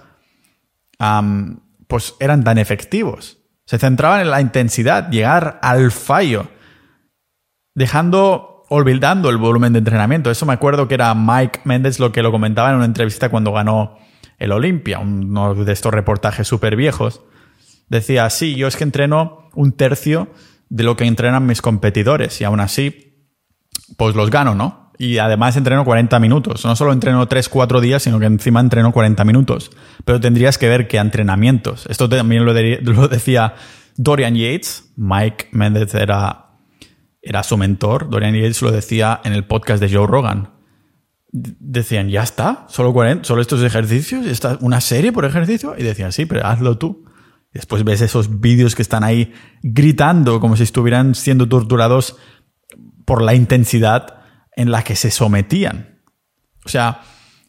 pues 1.88 2.16
eran 2.20 2.44
tan 2.44 2.58
efectivos. 2.58 3.40
Se 3.66 3.80
centraban 3.80 4.22
en 4.22 4.32
la 4.32 4.42
intensidad, 4.42 5.10
llegar 5.10 5.60
al 5.62 5.92
fallo, 5.92 6.48
dejando, 7.76 8.63
olvidando 8.70 9.30
el 9.30 9.38
volumen 9.38 9.74
de 9.74 9.80
entrenamiento. 9.80 10.32
Eso 10.32 10.46
me 10.46 10.54
acuerdo 10.54 10.88
que 10.88 10.94
era 10.96 11.13
Mike 11.13 11.62
Mendez 11.63 12.00
lo 12.00 12.12
que 12.12 12.24
lo 12.24 12.32
comentaba 12.32 12.70
en 12.70 12.78
una 12.78 12.86
entrevista 12.86 13.30
cuando 13.30 13.52
ganó 13.52 13.98
el 14.38 14.52
Olympia, 14.52 15.00
uno 15.00 15.56
de 15.56 15.74
estos 15.74 15.94
reportajes 15.94 16.48
súper 16.48 16.76
viejos. 16.76 17.22
Decía, 17.90 18.30
sí, 18.30 18.56
yo 18.56 18.68
es 18.68 18.76
que 18.76 18.84
entreno 18.84 19.50
un 19.54 19.72
tercio 19.72 20.30
de 20.69 20.84
lo 20.84 20.97
que 20.97 21.06
entrenan 21.06 21.45
mis 21.45 21.62
competidores 21.62 22.41
y 22.41 22.43
aún 22.43 22.60
así, 22.60 23.27
pues 23.97 24.15
los 24.15 24.30
gano, 24.30 24.56
¿no? 24.56 24.88
Y 24.97 25.19
además 25.19 25.56
entreno 25.58 25.86
40 25.86 26.19
minutos. 26.19 26.65
No 26.65 26.75
solo 26.75 26.91
entreno 26.91 27.27
3-4 27.27 27.80
días, 27.82 28.03
sino 28.03 28.19
que 28.19 28.25
encima 28.25 28.60
entreno 28.60 28.91
40 28.91 29.23
minutos. 29.25 29.71
Pero 30.06 30.19
tendrías 30.19 30.58
que 30.58 30.67
ver 30.67 30.88
qué 30.88 30.97
entrenamientos. 30.97 31.86
Esto 31.88 32.10
también 32.10 32.45
lo, 32.45 32.53
decía 33.08 33.53
Dorian 33.95 34.36
Yates. 34.36 34.91
Mike 34.95 35.49
Méndez 35.51 35.93
era, 35.93 36.47
era 37.21 37.43
su 37.43 37.58
mentor. 37.58 38.10
Dorian 38.10 38.34
Yates 38.34 38.62
lo 38.63 38.71
decía 38.71 39.21
en 39.23 39.34
el 39.34 39.45
podcast 39.45 39.82
de 39.82 39.93
Joe 39.95 40.08
Rogan. 40.08 40.49
Decían, 41.32 42.10
ya 42.10 42.23
está, 42.23 42.65
solo, 42.69 42.93
40, 42.93 43.25
solo 43.25 43.41
estos 43.41 43.62
ejercicios, 43.62 44.25
está 44.25 44.58
una 44.62 44.82
serie 44.82 45.12
por 45.12 45.25
ejercicio. 45.25 45.75
Y 45.77 45.84
decían, 45.84 46.12
sí, 46.12 46.25
pero 46.25 46.43
hazlo 46.43 46.80
tú. 46.80 47.06
Después 47.54 47.84
ves 47.84 48.02
esos 48.02 48.40
vídeos 48.40 48.76
que 48.76 48.82
están 48.82 49.04
ahí 49.04 49.34
gritando 49.64 50.40
como 50.40 50.56
si 50.56 50.64
estuvieran 50.64 51.16
siendo 51.16 51.48
torturados 51.48 52.18
por 53.06 53.22
la 53.22 53.34
intensidad 53.34 54.20
en 54.56 54.72
la 54.72 54.84
que 54.84 54.96
se 54.96 55.12
sometían. 55.12 56.02
O 56.66 56.70
sea, 56.70 57.02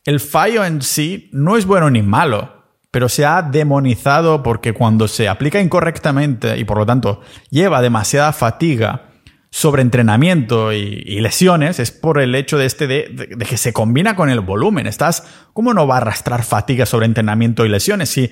el 0.05 0.21
fallo 0.21 0.65
en 0.65 0.83
sí 0.83 1.29
no 1.33 1.57
es 1.57 1.67
bueno 1.67 1.91
ni 1.91 2.03
malo, 2.03 2.59
pero 2.91 3.09
se 3.09 3.27
ha 3.27 3.43
demonizado 3.43 4.43
porque 4.43 4.73
cuando 4.73 5.09
se 5.09 5.29
aplica 5.29 5.61
incorrectamente 5.61 6.57
y 6.59 6.65
por 6.65 6.79
lo 6.79 6.87
tanto 6.87 7.21
lleva 7.51 7.83
demasiada 7.83 8.33
fatiga, 8.33 9.09
sobreentrenamiento 9.51 10.73
y, 10.73 11.03
y 11.07 11.21
lesiones, 11.21 11.81
es 11.81 11.91
por 11.91 12.21
el 12.21 12.35
hecho 12.35 12.59
de 12.59 12.67
este 12.67 12.87
de, 12.87 13.37
que 13.49 13.57
se 13.57 13.73
combina 13.73 14.15
con 14.15 14.31
el 14.31 14.41
volumen. 14.41 14.87
Estás, 14.87 15.27
¿cómo 15.53 15.75
no 15.75 15.87
va 15.87 15.97
a 15.97 15.99
arrastrar 15.99 16.43
fatiga, 16.45 16.87
sobreentrenamiento 16.87 17.65
y 17.65 17.69
lesiones 17.69 18.11
si 18.11 18.31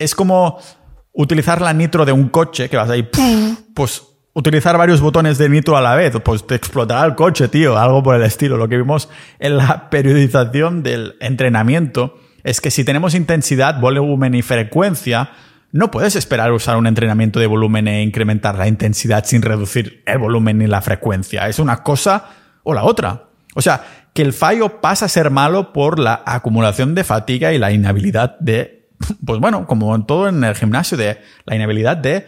es 0.00 0.14
como 0.14 0.58
utilizar 1.12 1.60
la 1.60 1.72
nitro 1.72 2.04
de 2.04 2.12
un 2.12 2.28
coche, 2.30 2.68
que 2.68 2.76
vas 2.76 2.90
ahí, 2.90 3.08
pues 3.74 4.02
utilizar 4.32 4.78
varios 4.78 5.00
botones 5.00 5.38
de 5.38 5.48
nitro 5.48 5.76
a 5.76 5.82
la 5.82 5.94
vez, 5.94 6.14
pues 6.24 6.46
te 6.46 6.54
explotará 6.54 7.04
el 7.04 7.14
coche, 7.14 7.48
tío, 7.48 7.78
algo 7.78 8.02
por 8.02 8.16
el 8.16 8.22
estilo. 8.22 8.56
Lo 8.56 8.68
que 8.68 8.78
vimos 8.78 9.08
en 9.38 9.58
la 9.58 9.90
periodización 9.90 10.82
del 10.82 11.16
entrenamiento 11.20 12.18
es 12.42 12.60
que 12.60 12.70
si 12.70 12.82
tenemos 12.82 13.14
intensidad, 13.14 13.78
volumen 13.78 14.34
y 14.34 14.42
frecuencia, 14.42 15.30
no 15.72 15.90
puedes 15.90 16.16
esperar 16.16 16.50
usar 16.52 16.78
un 16.78 16.86
entrenamiento 16.86 17.38
de 17.38 17.46
volumen 17.46 17.86
e 17.86 18.02
incrementar 18.02 18.56
la 18.56 18.68
intensidad 18.68 19.24
sin 19.26 19.42
reducir 19.42 20.02
el 20.06 20.18
volumen 20.18 20.58
ni 20.58 20.66
la 20.66 20.80
frecuencia. 20.80 21.46
Es 21.46 21.58
una 21.58 21.82
cosa 21.82 22.30
o 22.62 22.72
la 22.72 22.84
otra. 22.84 23.26
O 23.54 23.60
sea, 23.60 23.84
que 24.14 24.22
el 24.22 24.32
fallo 24.32 24.80
pasa 24.80 25.04
a 25.04 25.08
ser 25.10 25.30
malo 25.30 25.72
por 25.74 25.98
la 25.98 26.22
acumulación 26.24 26.94
de 26.94 27.04
fatiga 27.04 27.52
y 27.52 27.58
la 27.58 27.70
inhabilidad 27.72 28.38
de 28.40 28.79
pues 29.24 29.40
bueno, 29.40 29.66
como 29.66 29.94
en 29.94 30.06
todo 30.06 30.28
en 30.28 30.44
el 30.44 30.54
gimnasio, 30.54 30.96
de 30.96 31.20
la 31.44 31.56
inhabilidad 31.56 31.96
de 31.96 32.26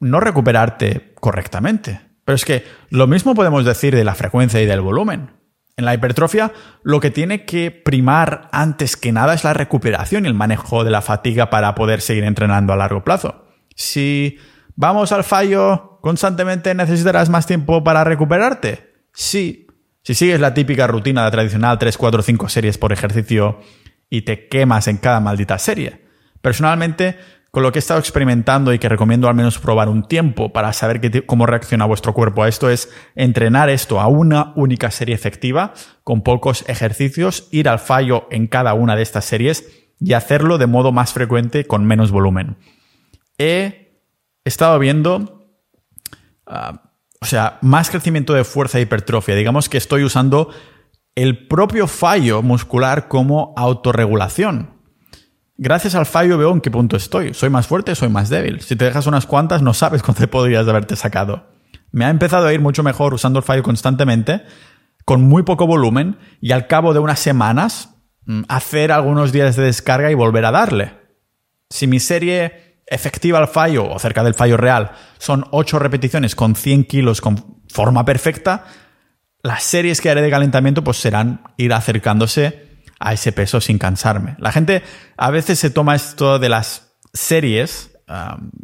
no 0.00 0.20
recuperarte 0.20 1.14
correctamente. 1.20 2.00
Pero 2.24 2.36
es 2.36 2.44
que 2.44 2.64
lo 2.90 3.06
mismo 3.06 3.34
podemos 3.34 3.64
decir 3.64 3.94
de 3.94 4.04
la 4.04 4.14
frecuencia 4.14 4.60
y 4.60 4.66
del 4.66 4.80
volumen. 4.80 5.30
En 5.76 5.84
la 5.86 5.94
hipertrofia, 5.94 6.52
lo 6.82 7.00
que 7.00 7.10
tiene 7.10 7.44
que 7.44 7.70
primar 7.70 8.48
antes 8.52 8.96
que 8.96 9.10
nada 9.10 9.34
es 9.34 9.42
la 9.42 9.54
recuperación 9.54 10.24
y 10.24 10.28
el 10.28 10.34
manejo 10.34 10.84
de 10.84 10.90
la 10.90 11.02
fatiga 11.02 11.50
para 11.50 11.74
poder 11.74 12.00
seguir 12.00 12.24
entrenando 12.24 12.72
a 12.72 12.76
largo 12.76 13.04
plazo. 13.04 13.46
Si 13.74 14.38
vamos 14.76 15.12
al 15.12 15.24
fallo 15.24 15.98
constantemente, 16.02 16.74
¿necesitarás 16.74 17.30
más 17.30 17.46
tiempo 17.46 17.82
para 17.82 18.04
recuperarte? 18.04 18.92
Sí. 19.14 19.66
Si 20.02 20.14
sigues 20.14 20.40
la 20.40 20.52
típica 20.52 20.86
rutina 20.86 21.24
de 21.24 21.30
tradicional 21.30 21.78
3, 21.78 21.96
4, 21.96 22.22
5 22.22 22.48
series 22.48 22.76
por 22.76 22.92
ejercicio 22.92 23.60
y 24.12 24.22
te 24.22 24.46
quemas 24.46 24.88
en 24.88 24.98
cada 24.98 25.20
maldita 25.20 25.58
serie. 25.58 26.02
Personalmente, 26.42 27.16
con 27.50 27.62
lo 27.62 27.72
que 27.72 27.78
he 27.78 27.80
estado 27.80 27.98
experimentando 27.98 28.74
y 28.74 28.78
que 28.78 28.90
recomiendo 28.90 29.26
al 29.26 29.34
menos 29.34 29.58
probar 29.58 29.88
un 29.88 30.06
tiempo 30.06 30.52
para 30.52 30.74
saber 30.74 31.24
cómo 31.24 31.46
reacciona 31.46 31.86
vuestro 31.86 32.12
cuerpo 32.12 32.42
a 32.42 32.48
esto 32.48 32.68
es 32.68 32.90
entrenar 33.14 33.70
esto 33.70 34.00
a 34.00 34.08
una 34.08 34.52
única 34.54 34.90
serie 34.90 35.14
efectiva 35.14 35.72
con 36.04 36.20
pocos 36.20 36.62
ejercicios, 36.68 37.48
ir 37.52 37.70
al 37.70 37.78
fallo 37.78 38.28
en 38.30 38.48
cada 38.48 38.74
una 38.74 38.96
de 38.96 39.02
estas 39.02 39.24
series 39.24 39.66
y 39.98 40.12
hacerlo 40.12 40.58
de 40.58 40.66
modo 40.66 40.92
más 40.92 41.14
frecuente 41.14 41.64
con 41.64 41.86
menos 41.86 42.10
volumen. 42.10 42.58
He 43.38 43.98
estado 44.44 44.78
viendo, 44.78 45.48
ah, 46.46 46.90
o 47.18 47.24
sea, 47.24 47.56
más 47.62 47.88
crecimiento 47.88 48.34
de 48.34 48.44
fuerza 48.44 48.76
e 48.76 48.82
hipertrofia. 48.82 49.34
Digamos 49.34 49.70
que 49.70 49.78
estoy 49.78 50.04
usando 50.04 50.50
el 51.14 51.46
propio 51.46 51.86
fallo 51.86 52.42
muscular 52.42 53.08
como 53.08 53.52
autorregulación. 53.56 54.70
Gracias 55.56 55.94
al 55.94 56.06
fallo 56.06 56.38
veo 56.38 56.50
en 56.52 56.60
qué 56.60 56.70
punto 56.70 56.96
estoy. 56.96 57.34
¿Soy 57.34 57.50
más 57.50 57.66
fuerte? 57.66 57.94
¿Soy 57.94 58.08
más 58.08 58.30
débil? 58.30 58.60
Si 58.62 58.74
te 58.74 58.86
dejas 58.86 59.06
unas 59.06 59.26
cuantas, 59.26 59.62
no 59.62 59.74
sabes 59.74 60.02
cuándo 60.04 60.26
podrías 60.28 60.66
haberte 60.66 60.96
sacado. 60.96 61.50
Me 61.90 62.06
ha 62.06 62.10
empezado 62.10 62.46
a 62.46 62.52
ir 62.54 62.60
mucho 62.60 62.82
mejor 62.82 63.12
usando 63.12 63.38
el 63.38 63.44
fallo 63.44 63.62
constantemente, 63.62 64.42
con 65.04 65.22
muy 65.22 65.42
poco 65.42 65.66
volumen, 65.66 66.18
y 66.40 66.52
al 66.52 66.66
cabo 66.66 66.94
de 66.94 67.00
unas 67.00 67.18
semanas, 67.18 67.90
mm, 68.24 68.42
hacer 68.48 68.92
algunos 68.92 69.30
días 69.32 69.56
de 69.56 69.64
descarga 69.64 70.10
y 70.10 70.14
volver 70.14 70.46
a 70.46 70.50
darle. 70.50 70.94
Si 71.68 71.86
mi 71.86 72.00
serie 72.00 72.82
efectiva 72.86 73.38
al 73.38 73.48
fallo, 73.48 73.90
o 73.90 73.98
cerca 73.98 74.24
del 74.24 74.34
fallo 74.34 74.56
real, 74.56 74.92
son 75.18 75.44
8 75.50 75.78
repeticiones 75.78 76.34
con 76.34 76.56
100 76.56 76.84
kilos 76.84 77.20
con 77.20 77.62
forma 77.68 78.04
perfecta, 78.04 78.64
las 79.42 79.64
series 79.64 80.00
que 80.00 80.10
haré 80.10 80.22
de 80.22 80.30
calentamiento 80.30 80.84
pues 80.84 80.98
serán 80.98 81.42
ir 81.56 81.72
acercándose 81.72 82.68
a 83.00 83.12
ese 83.12 83.32
peso 83.32 83.60
sin 83.60 83.78
cansarme. 83.78 84.36
La 84.38 84.52
gente 84.52 84.82
a 85.16 85.30
veces 85.30 85.58
se 85.58 85.70
toma 85.70 85.96
esto 85.96 86.38
de 86.38 86.48
las 86.48 86.94
series, 87.12 87.98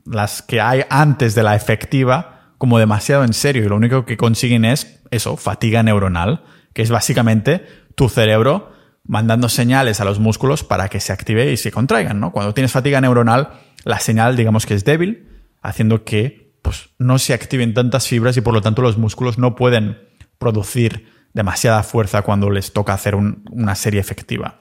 las 0.05 0.43
que 0.43 0.61
hay 0.61 0.83
antes 0.91 1.35
de 1.35 1.43
la 1.43 1.57
efectiva, 1.57 2.53
como 2.59 2.79
demasiado 2.79 3.25
en 3.25 3.33
serio 3.33 3.65
y 3.65 3.69
lo 3.69 3.77
único 3.77 4.05
que 4.05 4.17
consiguen 4.17 4.65
es 4.65 5.01
eso, 5.11 5.37
fatiga 5.37 5.83
neuronal, 5.83 6.45
que 6.73 6.83
es 6.83 6.91
básicamente 6.91 7.67
tu 7.95 8.09
cerebro 8.09 8.73
mandando 9.05 9.49
señales 9.49 10.01
a 10.01 10.05
los 10.05 10.19
músculos 10.19 10.65
para 10.65 10.89
que 10.89 11.01
se 11.01 11.13
active 11.13 11.51
y 11.51 11.57
se 11.57 11.73
contraigan, 11.73 12.21
¿no? 12.21 12.31
Cuando 12.31 12.53
tienes 12.55 12.73
fatiga 12.73 13.01
neuronal, 13.01 13.51
la 13.85 13.99
señal 14.01 14.37
digamos 14.37 14.67
que 14.67 14.75
es 14.75 14.85
débil, 14.85 15.29
haciendo 15.63 16.05
que 16.05 16.53
pues, 16.63 16.91
no 16.99 17.19
se 17.19 17.33
activen 17.33 17.75
tantas 17.75 18.07
fibras 18.07 18.37
y 18.37 18.43
por 18.43 18.55
lo 18.55 18.61
tanto 18.61 18.83
los 18.83 18.99
músculos 18.99 19.39
no 19.39 19.57
pueden 19.57 20.08
producir 20.39 21.09
demasiada 21.35 21.83
fuerza 21.83 22.23
cuando 22.23 22.51
les 22.51 22.73
toca 22.73 22.95
hacer 22.95 23.15
una 23.15 23.75
serie 23.75 24.01
efectiva. 24.01 24.61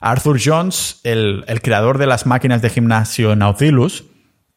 Arthur 0.00 0.40
Jones, 0.42 1.00
el, 1.04 1.44
creador 1.62 1.98
de 1.98 2.06
las 2.06 2.26
máquinas 2.26 2.62
de 2.62 2.70
gimnasio 2.70 3.34
Nautilus, 3.36 4.04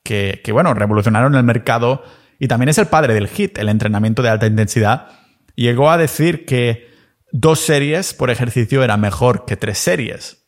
que, 0.04 0.41
bueno, 0.52 0.74
revolucionaron 0.74 1.36
el 1.36 1.43
mercado 1.43 2.04
y 2.39 2.47
también 2.47 2.69
es 2.69 2.78
el 2.78 2.88
padre 2.88 3.13
del 3.13 3.30
HIT, 3.30 3.58
el 3.58 3.69
entrenamiento 3.69 4.21
de 4.21 4.30
alta 4.30 4.47
intensidad, 4.47 5.10
llegó 5.56 5.91
a 5.91 5.97
decir 5.97 6.45
que 6.45 6.89
dos 7.32 7.60
series 7.60 8.13
por 8.13 8.30
ejercicio 8.30 8.84
era 8.84 8.97
mejor 8.97 9.45
que 9.45 9.58
tres 9.58 9.78
series. 9.78 10.47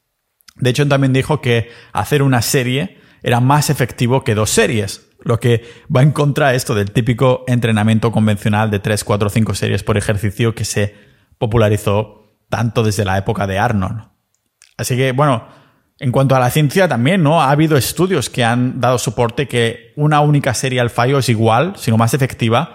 De 0.55 0.69
hecho, 0.69 0.87
también 0.87 1.13
dijo 1.13 1.41
que 1.41 1.69
hacer 1.93 2.21
una 2.21 2.41
serie 2.41 2.97
era 3.23 3.39
más 3.39 3.69
efectivo 3.69 4.23
que 4.23 4.35
dos 4.35 4.49
series, 4.49 5.09
lo 5.23 5.39
que 5.39 5.63
va 5.93 6.01
en 6.01 6.11
contra 6.11 6.49
de 6.49 6.57
esto 6.57 6.75
del 6.75 6.91
típico 6.91 7.43
entrenamiento 7.47 8.11
convencional 8.11 8.69
de 8.69 8.79
3, 8.79 9.03
4, 9.03 9.29
5 9.29 9.53
series 9.55 9.83
por 9.83 9.97
ejercicio 9.97 10.53
que 10.53 10.65
se 10.65 10.95
popularizó 11.37 12.37
tanto 12.49 12.83
desde 12.83 13.05
la 13.05 13.17
época 13.17 13.47
de 13.47 13.57
Arnold. 13.59 14.03
Así 14.77 14.95
que, 14.95 15.11
bueno, 15.11 15.47
en 15.99 16.11
cuanto 16.11 16.35
a 16.35 16.39
la 16.39 16.49
ciencia 16.49 16.87
también, 16.87 17.23
¿no? 17.23 17.41
Ha 17.41 17.51
habido 17.51 17.77
estudios 17.77 18.29
que 18.29 18.43
han 18.43 18.79
dado 18.79 18.97
soporte 18.97 19.47
que 19.47 19.93
una 19.95 20.19
única 20.21 20.53
serie 20.53 20.79
al 20.79 20.89
fallo 20.89 21.19
es 21.19 21.29
igual, 21.29 21.73
sino 21.77 21.97
más 21.97 22.13
efectiva, 22.13 22.73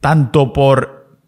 tanto 0.00 0.52
por 0.52 1.18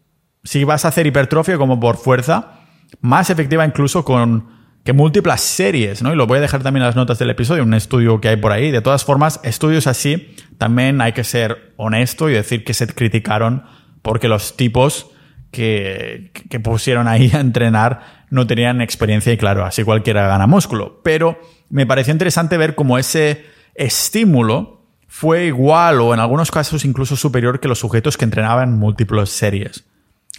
si 0.45 0.65
vas 0.65 0.85
a 0.85 0.89
hacer 0.89 1.07
hipertrofia 1.07 1.59
como 1.59 1.79
por 1.79 1.97
fuerza, 1.97 2.61
más 3.01 3.31
efectiva 3.31 3.67
incluso 3.67 4.05
con 4.05 4.60
que 4.85 4.93
múltiples 4.93 5.41
series, 5.41 6.03
¿no? 6.03 6.13
Y 6.13 6.17
lo 6.17 6.27
voy 6.27 6.39
a 6.39 6.41
dejar 6.41 6.63
también 6.63 6.83
en 6.83 6.89
las 6.89 6.97
notas 6.97 7.19
del 7.19 7.31
episodio, 7.31 7.63
un 7.63 7.75
estudio 7.75 8.21
que 8.21 8.29
hay 8.29 8.37
por 8.37 8.53
ahí. 8.53 8.71
De 8.71 8.81
todas 8.81 9.05
formas, 9.05 9.41
estudios 9.43 9.87
así, 9.87 10.35
también 10.59 11.01
hay 11.01 11.13
que 11.13 11.25
ser 11.25 11.73
honesto 11.77 12.31
y 12.31 12.33
decir 12.33 12.65
que 12.65 12.75
se 12.75 12.87
criticaron 12.87 13.65
porque 14.03 14.29
los 14.29 14.57
tipos 14.57 15.11
que, 15.51 16.31
que 16.49 16.61
pusieron 16.61 17.09
ahí 17.09 17.31
a 17.35 17.41
entrenar 17.41 18.27
no 18.31 18.47
tenían 18.47 18.81
experiencia 18.81 19.33
y 19.33 19.37
claro, 19.37 19.65
así 19.65 19.85
cualquiera 19.85 20.27
gana 20.27 20.47
músculo. 20.47 21.01
Pero 21.03 21.39
me 21.69 21.87
pareció 21.87 22.13
interesante 22.13 22.57
ver 22.57 22.75
cómo 22.75 22.99
ese 22.99 23.45
estímulo 23.75 24.81
fue 25.07 25.47
igual 25.47 26.01
o 26.01 26.15
en 26.15 26.21
algunos 26.21 26.51
casos 26.51 26.85
incluso 26.85 27.17
superior 27.17 27.59
que 27.59 27.69
los 27.69 27.81
sujetos 27.81 28.17
que 28.17 28.25
entrenaban 28.25 28.79
múltiples 28.79 29.29
series. 29.31 29.85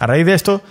A 0.00 0.06
raíz 0.06 0.24
de 0.24 0.34
esto, 0.34 0.62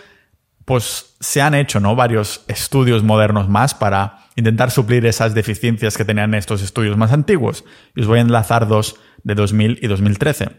pues 0.66 1.16
se 1.20 1.42
han 1.42 1.54
hecho 1.54 1.80
¿no? 1.80 1.96
varios 1.96 2.44
estudios 2.48 3.04
modernos 3.04 3.50
más 3.50 3.74
para 3.74 4.28
intentar 4.36 4.72
suplir 4.72 5.06
esas 5.06 5.34
deficiencias 5.34 5.98
que 5.98 6.06
tenían 6.06 6.34
estos 6.34 6.62
estudios 6.62 6.98
más 6.98 7.12
antiguos. 7.12 7.66
Y 7.96 8.02
os 8.02 8.08
voy 8.08 8.20
a 8.20 8.22
enlazar 8.22 8.68
dos 8.68 8.96
de 9.24 9.36
2000 9.36 9.80
y 9.82 9.88
2013, 9.88 10.50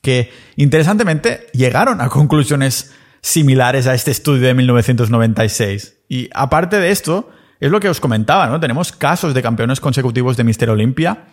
que 0.00 0.30
interesantemente 0.56 1.46
llegaron 1.52 2.00
a 2.00 2.08
conclusiones 2.08 2.94
similares 3.20 3.86
a 3.86 3.94
este 3.94 4.10
estudio 4.10 4.46
de 4.48 4.54
1996. 4.54 6.04
Y 6.08 6.28
aparte 6.34 6.78
de 6.78 6.90
esto, 6.90 7.30
es 7.60 7.70
lo 7.70 7.80
que 7.80 7.88
os 7.88 8.00
comentaba, 8.00 8.48
¿no? 8.48 8.58
Tenemos 8.58 8.90
casos 8.92 9.34
de 9.34 9.42
campeones 9.42 9.80
consecutivos 9.80 10.36
de 10.36 10.44
Mister 10.44 10.68
Olympia 10.68 11.26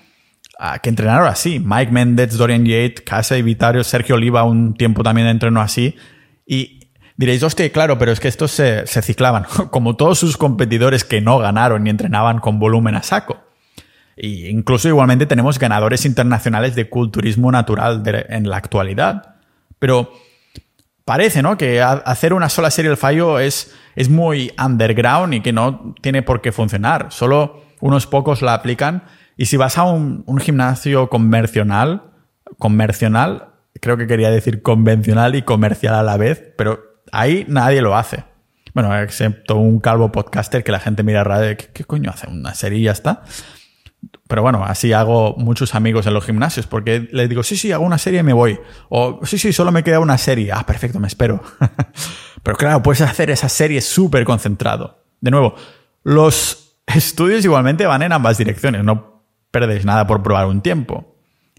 ah, 0.60 0.78
que 0.80 0.90
entrenaron 0.90 1.28
así. 1.28 1.60
Mike 1.60 1.92
Mendez, 1.92 2.38
Dorian 2.38 2.66
Yates, 2.66 3.02
Casa 3.02 3.36
Vitario, 3.36 3.84
Sergio 3.84 4.16
Oliva 4.16 4.44
un 4.44 4.76
tiempo 4.76 5.02
también 5.02 5.28
entrenó 5.28 5.60
así. 5.60 5.96
Y 6.46 6.79
Diréis, 7.20 7.44
hostia, 7.44 7.70
claro, 7.70 7.98
pero 7.98 8.14
es 8.14 8.22
que 8.22 8.30
estos 8.30 8.50
se, 8.50 8.86
ciclaban, 8.88 9.44
como 9.72 9.98
todos 9.98 10.20
sus 10.20 10.38
competidores 10.38 11.04
que 11.04 11.20
no 11.20 11.38
ganaron 11.38 11.84
ni 11.84 11.90
entrenaban 11.90 12.40
con 12.40 12.60
volumen 12.60 12.96
a 12.96 13.04
saco. 13.04 13.42
E 14.16 14.50
incluso 14.50 14.88
igualmente 14.88 15.26
tenemos 15.26 15.60
ganadores 15.60 16.06
internacionales 16.06 16.76
de 16.76 16.88
culturismo 16.88 17.52
natural 17.52 18.04
en 18.30 18.50
la 18.50 18.56
actualidad. 18.56 19.36
Pero 19.80 20.14
parece, 21.04 21.42
¿no? 21.42 21.58
Que 21.58 21.82
hacer 21.82 22.34
una 22.34 22.48
sola 22.48 22.72
serie 22.72 22.88
del 22.88 22.98
fallo 22.98 23.38
es, 23.38 23.76
es 23.98 24.08
muy 24.08 24.54
underground 24.58 25.34
y 25.34 25.42
que 25.42 25.52
no 25.52 25.96
tiene 26.02 26.22
por 26.22 26.40
qué 26.40 26.54
funcionar. 26.54 27.08
Solo 27.10 27.64
unos 27.82 28.08
pocos 28.08 28.42
la 28.42 28.54
aplican. 28.54 29.04
Y 29.36 29.48
si 29.48 29.58
vas 29.58 29.78
a 29.78 29.84
un, 29.84 30.24
un 30.26 30.38
gimnasio 30.38 31.10
convencional, 31.10 32.14
convencional, 32.58 33.50
creo 33.82 33.98
que 33.98 34.08
quería 34.08 34.32
decir 34.32 34.62
convencional 34.62 35.36
y 35.36 35.42
comercial 35.42 35.96
a 35.96 36.04
la 36.04 36.16
vez, 36.16 36.42
pero 36.58 36.89
Ahí 37.12 37.46
nadie 37.48 37.82
lo 37.82 37.96
hace. 37.96 38.24
Bueno, 38.74 38.98
excepto 38.98 39.58
un 39.58 39.80
calvo 39.80 40.12
podcaster 40.12 40.64
que 40.64 40.72
la 40.72 40.80
gente 40.80 41.04
mira 41.04 41.24
raro 41.24 41.58
¿qué, 41.74 41.84
coño 41.84 42.12
hace? 42.12 42.28
Una 42.28 42.54
serie 42.54 42.80
y 42.80 42.84
ya 42.84 42.92
está. 42.92 43.24
Pero 44.28 44.42
bueno, 44.42 44.64
así 44.64 44.94
hago 44.94 45.36
muchos 45.38 45.76
amigos 45.76 46.06
en 46.08 46.14
los 46.14 46.24
gimnasios, 46.24 46.68
porque 46.68 47.10
les 47.12 47.28
digo, 47.28 47.44
sí, 47.44 47.58
sí, 47.58 47.72
hago 47.72 47.84
una 47.84 47.98
serie 47.98 48.22
y 48.22 48.24
me 48.24 48.34
voy. 48.34 48.60
O 48.90 49.20
sí, 49.24 49.38
sí, 49.38 49.52
solo 49.52 49.72
me 49.72 49.84
queda 49.84 50.00
una 50.00 50.18
serie. 50.18 50.52
Ah, 50.54 50.66
perfecto, 50.66 51.00
me 51.00 51.08
espero. 51.08 51.42
Pero 52.44 52.58
claro, 52.58 52.84
puedes 52.84 53.02
hacer 53.02 53.30
esa 53.32 53.50
serie 53.50 53.82
súper 53.82 54.24
concentrado. 54.24 55.04
De 55.20 55.32
nuevo, 55.32 55.56
los 56.04 56.78
estudios 56.88 57.44
igualmente 57.44 57.86
van 57.86 58.04
en 58.04 58.14
ambas 58.14 58.38
direcciones, 58.38 58.84
no 58.84 59.26
perdéis 59.52 59.84
nada 59.84 60.06
por 60.06 60.22
probar 60.22 60.46
un 60.46 60.62
tiempo. 60.62 61.16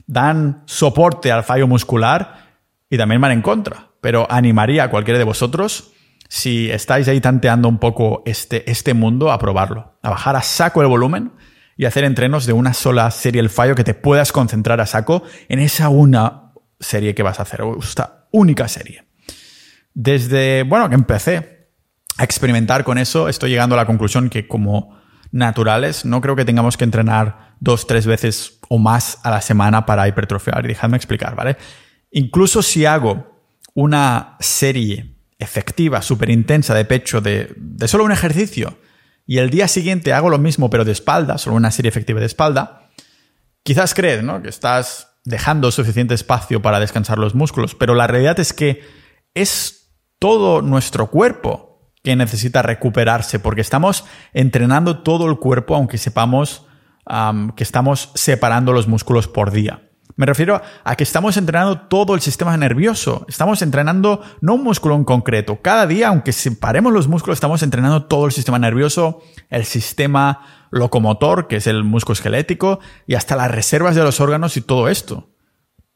Dan 0.06 0.62
soporte 0.66 1.30
al 1.30 1.44
fallo 1.44 1.66
muscular 1.66 2.50
y 2.88 2.96
también 2.96 3.20
van 3.20 3.32
en 3.32 3.42
contra 3.42 3.89
pero 4.00 4.26
animaría 4.30 4.84
a 4.84 4.90
cualquiera 4.90 5.18
de 5.18 5.24
vosotros, 5.24 5.92
si 6.28 6.70
estáis 6.70 7.08
ahí 7.08 7.20
tanteando 7.20 7.68
un 7.68 7.78
poco 7.78 8.22
este, 8.24 8.70
este 8.70 8.94
mundo, 8.94 9.32
a 9.32 9.38
probarlo, 9.38 9.98
a 10.02 10.10
bajar 10.10 10.36
a 10.36 10.42
saco 10.42 10.80
el 10.80 10.88
volumen 10.88 11.32
y 11.76 11.86
hacer 11.86 12.04
entrenos 12.04 12.46
de 12.46 12.52
una 12.52 12.72
sola 12.72 13.10
serie 13.10 13.40
el 13.40 13.50
fallo 13.50 13.74
que 13.74 13.84
te 13.84 13.94
puedas 13.94 14.32
concentrar 14.32 14.80
a 14.80 14.86
saco 14.86 15.22
en 15.48 15.58
esa 15.58 15.88
una 15.88 16.52
serie 16.78 17.14
que 17.14 17.22
vas 17.22 17.40
a 17.40 17.42
hacer, 17.42 17.62
esta 17.78 18.28
única 18.32 18.68
serie. 18.68 19.04
Desde, 19.92 20.62
bueno, 20.62 20.88
que 20.88 20.94
empecé 20.94 21.68
a 22.16 22.24
experimentar 22.24 22.84
con 22.84 22.98
eso, 22.98 23.28
estoy 23.28 23.50
llegando 23.50 23.74
a 23.74 23.78
la 23.78 23.86
conclusión 23.86 24.30
que 24.30 24.46
como 24.46 25.00
naturales, 25.32 26.04
no 26.04 26.20
creo 26.20 26.36
que 26.36 26.44
tengamos 26.44 26.76
que 26.76 26.84
entrenar 26.84 27.54
dos, 27.60 27.86
tres 27.86 28.06
veces 28.06 28.58
o 28.68 28.78
más 28.78 29.18
a 29.22 29.30
la 29.30 29.40
semana 29.40 29.86
para 29.86 30.06
hipertrofiar. 30.08 30.64
Y 30.64 30.68
dejadme 30.68 30.96
explicar, 30.96 31.34
¿vale? 31.34 31.56
Incluso 32.10 32.62
si 32.62 32.86
hago 32.86 33.29
una 33.80 34.36
serie 34.40 35.16
efectiva, 35.38 36.02
súper 36.02 36.28
intensa 36.28 36.74
de 36.74 36.84
pecho 36.84 37.22
de, 37.22 37.56
solo 37.86 38.04
un 38.04 38.12
ejercicio 38.12 38.78
y 39.26 39.38
el 39.38 39.48
día 39.48 39.68
siguiente 39.68 40.12
hago 40.12 40.28
lo 40.28 40.36
mismo 40.36 40.68
pero 40.68 40.84
de 40.84 40.92
espalda, 40.92 41.38
solo 41.38 41.56
una 41.56 41.70
serie 41.70 41.88
efectiva 41.88 42.20
de 42.20 42.26
espalda, 42.26 42.90
quizás 43.62 43.94
crees 43.94 44.22
¿no? 44.22 44.42
que 44.42 44.50
estás 44.50 45.16
dejando 45.24 45.70
suficiente 45.70 46.12
espacio 46.14 46.60
para 46.60 46.78
descansar 46.78 47.16
los 47.18 47.34
músculos, 47.34 47.74
pero 47.74 47.94
la 47.94 48.06
realidad 48.06 48.38
es 48.38 48.52
que 48.52 48.82
es 49.32 49.94
todo 50.18 50.60
nuestro 50.60 51.10
cuerpo 51.10 51.94
que 52.02 52.16
necesita 52.16 52.60
recuperarse 52.60 53.38
porque 53.38 53.62
estamos 53.62 54.04
entrenando 54.34 55.02
todo 55.02 55.26
el 55.26 55.38
cuerpo 55.38 55.74
aunque 55.74 55.96
sepamos 55.96 56.66
que 57.56 57.64
estamos 57.64 58.12
separando 58.14 58.72
los 58.74 58.88
músculos 58.88 59.26
por 59.26 59.50
día. 59.50 59.89
Me 60.20 60.26
refiero 60.26 60.60
a 60.84 60.96
que 60.96 61.02
estamos 61.02 61.38
entrenando 61.38 61.80
todo 61.80 62.14
el 62.14 62.20
sistema 62.20 62.54
nervioso. 62.54 63.24
Estamos 63.26 63.62
entrenando 63.62 64.20
no 64.42 64.56
un 64.56 64.62
músculo 64.62 64.94
en 64.94 65.04
concreto. 65.04 65.62
Cada 65.62 65.86
día, 65.86 66.08
aunque 66.08 66.32
separemos 66.32 66.92
los 66.92 67.08
músculos, 67.08 67.38
estamos 67.38 67.62
entrenando 67.62 68.04
todo 68.04 68.26
el 68.26 68.32
sistema 68.32 68.58
nervioso, 68.58 69.22
el 69.48 69.64
sistema 69.64 70.68
locomotor, 70.72 71.48
que 71.48 71.56
es 71.56 71.66
el 71.66 71.84
músculo 71.84 72.12
esquelético, 72.12 72.80
y 73.06 73.14
hasta 73.14 73.34
las 73.34 73.50
reservas 73.50 73.96
de 73.96 74.02
los 74.02 74.20
órganos 74.20 74.58
y 74.58 74.60
todo 74.60 74.90
esto. 74.90 75.30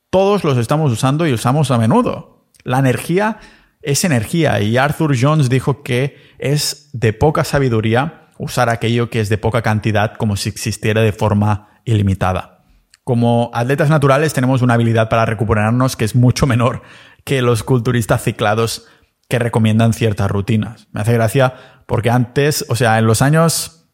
Todos 0.09 0.43
los 0.43 0.57
estamos 0.57 0.91
usando 0.91 1.27
y 1.27 1.35
usamos 1.35 1.71
a 1.71 1.77
menudo. 1.77 2.49
La 2.63 2.79
energía 2.79 3.41
es 3.83 4.07
energía 4.07 4.59
y 4.63 4.79
Arthur 4.79 5.17
Jones 5.21 5.51
dijo 5.51 5.83
que 5.83 6.17
es 6.39 6.89
de 6.95 7.13
poca 7.13 7.45
sabiduría 7.45 8.31
usar 8.39 8.71
aquello 8.71 9.11
que 9.11 9.21
es 9.21 9.29
de 9.29 9.37
poca 9.37 9.61
cantidad 9.61 10.15
como 10.15 10.37
si 10.37 10.49
existiera 10.49 11.03
de 11.03 11.13
forma 11.13 11.83
ilimitada. 11.85 12.54
Como 13.05 13.51
atletas 13.53 13.91
naturales 13.91 14.33
tenemos 14.33 14.63
una 14.63 14.75
habilidad 14.75 15.11
para 15.11 15.27
recuperarnos 15.27 15.95
que 15.95 16.07
es 16.07 16.15
mucho 16.15 16.47
menor 16.47 16.83
que 17.25 17.43
los 17.43 17.63
culturistas 17.63 18.23
ciclados 18.23 18.87
que 19.29 19.39
recomiendan 19.39 19.93
ciertas 19.93 20.31
rutinas. 20.31 20.89
Me 20.93 21.03
hace 21.03 21.13
gracia 21.13 21.55
porque 21.87 22.11
antes, 22.11 22.65
o 22.71 22.77
sea, 22.77 22.99
en 22.99 23.07
los 23.07 23.21
años, 23.21 23.91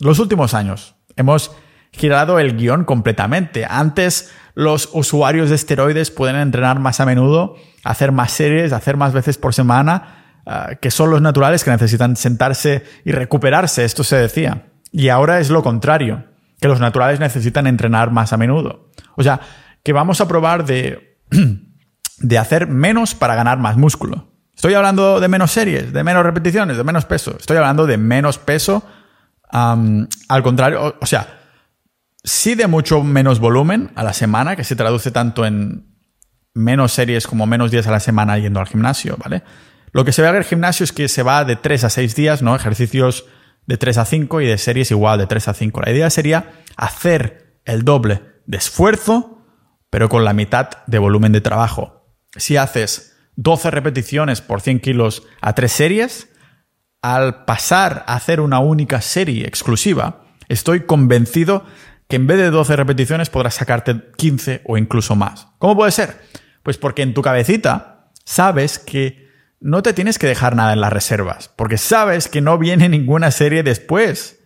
los 0.00 0.18
últimos 0.18 0.54
años, 0.54 0.96
hemos 1.16 1.54
girado 1.92 2.38
el 2.38 2.56
guion 2.56 2.84
completamente. 2.84 3.66
Antes 3.68 4.32
los 4.54 4.88
usuarios 4.94 5.50
de 5.50 5.56
esteroides 5.56 6.10
pueden 6.10 6.36
entrenar 6.36 6.78
más 6.78 7.00
a 7.00 7.06
menudo, 7.06 7.56
hacer 7.84 8.10
más 8.10 8.32
series, 8.32 8.72
hacer 8.72 8.96
más 8.96 9.12
veces 9.12 9.36
por 9.36 9.52
semana, 9.52 10.40
ah, 10.46 10.70
que 10.80 10.90
son 10.90 11.10
los 11.10 11.20
naturales 11.20 11.62
que 11.62 11.70
necesitan 11.70 12.16
sentarse 12.16 12.84
y 13.04 13.12
recuperarse, 13.12 13.84
esto 13.84 14.02
se 14.02 14.16
decía. 14.16 14.68
Y 14.92 15.10
ahora 15.10 15.40
es 15.40 15.50
lo 15.50 15.62
contrario 15.62 16.24
que 16.66 16.68
los 16.68 16.80
naturales 16.80 17.20
necesitan 17.20 17.68
entrenar 17.68 18.10
más 18.10 18.32
a 18.32 18.36
menudo. 18.36 18.90
O 19.14 19.22
sea, 19.22 19.40
que 19.84 19.92
vamos 19.92 20.20
a 20.20 20.26
probar 20.26 20.66
de, 20.66 21.20
de 22.18 22.38
hacer 22.38 22.66
menos 22.66 23.14
para 23.14 23.36
ganar 23.36 23.58
más 23.58 23.76
músculo. 23.76 24.32
Estoy 24.52 24.74
hablando 24.74 25.20
de 25.20 25.28
menos 25.28 25.52
series, 25.52 25.92
de 25.92 26.02
menos 26.02 26.24
repeticiones, 26.24 26.76
de 26.76 26.82
menos 26.82 27.04
peso. 27.04 27.36
Estoy 27.38 27.56
hablando 27.58 27.86
de 27.86 27.98
menos 27.98 28.38
peso. 28.38 28.84
al 29.52 30.42
contrario, 30.42 30.96
o, 31.00 31.06
sea, 31.06 31.38
sí 32.24 32.56
de 32.56 32.66
mucho 32.66 33.04
menos 33.04 33.38
volumen 33.38 33.92
a 33.94 34.02
la 34.02 34.12
semana, 34.12 34.56
que 34.56 34.64
se 34.64 34.74
traduce 34.74 35.12
tanto 35.12 35.46
en 35.46 35.86
menos 36.52 36.92
series 36.92 37.28
como 37.28 37.46
menos 37.46 37.70
días 37.70 37.86
a 37.86 37.92
la 37.92 38.00
semana 38.00 38.38
yendo 38.38 38.58
al 38.58 38.66
gimnasio, 38.66 39.16
¿vale? 39.18 39.44
Lo 39.92 40.04
que 40.04 40.10
se 40.10 40.22
ve 40.22 40.28
en 40.30 40.36
el 40.36 40.44
gimnasio 40.44 40.82
es 40.82 40.92
que 40.92 41.06
se 41.06 41.22
va 41.22 41.44
de 41.44 41.54
3 41.54 41.84
a 41.84 41.90
6 41.90 42.16
días, 42.16 42.42
¿no? 42.42 42.56
Ejercicios 42.56 43.26
de 43.66 43.76
3 43.76 43.98
a 43.98 44.04
5 44.04 44.40
y 44.40 44.46
de 44.46 44.58
series 44.58 44.90
igual 44.90 45.18
de 45.18 45.26
3 45.26 45.48
a 45.48 45.54
5. 45.54 45.80
La 45.82 45.92
idea 45.92 46.10
sería 46.10 46.52
hacer 46.76 47.60
el 47.64 47.82
doble 47.82 48.22
de 48.46 48.58
esfuerzo, 48.58 49.42
pero 49.90 50.08
con 50.08 50.24
la 50.24 50.32
mitad 50.32 50.70
de 50.86 50.98
volumen 50.98 51.32
de 51.32 51.40
trabajo. 51.40 52.14
Si 52.36 52.56
haces 52.56 53.16
12 53.36 53.70
repeticiones 53.70 54.40
por 54.40 54.60
100 54.60 54.80
kilos 54.80 55.24
a 55.40 55.54
3 55.54 55.70
series, 55.70 56.28
al 57.02 57.44
pasar 57.44 58.04
a 58.06 58.14
hacer 58.14 58.40
una 58.40 58.58
única 58.58 59.00
serie 59.00 59.46
exclusiva, 59.46 60.24
estoy 60.48 60.86
convencido 60.86 61.64
que 62.08 62.16
en 62.16 62.26
vez 62.26 62.38
de 62.38 62.50
12 62.50 62.76
repeticiones 62.76 63.30
podrás 63.30 63.54
sacarte 63.54 64.00
15 64.16 64.62
o 64.64 64.76
incluso 64.76 65.16
más. 65.16 65.48
¿Cómo 65.58 65.76
puede 65.76 65.90
ser? 65.90 66.20
Pues 66.62 66.78
porque 66.78 67.02
en 67.02 67.14
tu 67.14 67.22
cabecita 67.22 68.10
sabes 68.24 68.78
que 68.78 69.25
no 69.60 69.82
te 69.82 69.92
tienes 69.92 70.18
que 70.18 70.26
dejar 70.26 70.54
nada 70.54 70.72
en 70.72 70.80
las 70.80 70.92
reservas, 70.92 71.48
porque 71.56 71.78
sabes 71.78 72.28
que 72.28 72.40
no 72.40 72.58
viene 72.58 72.88
ninguna 72.88 73.30
serie 73.30 73.62
después. 73.62 74.40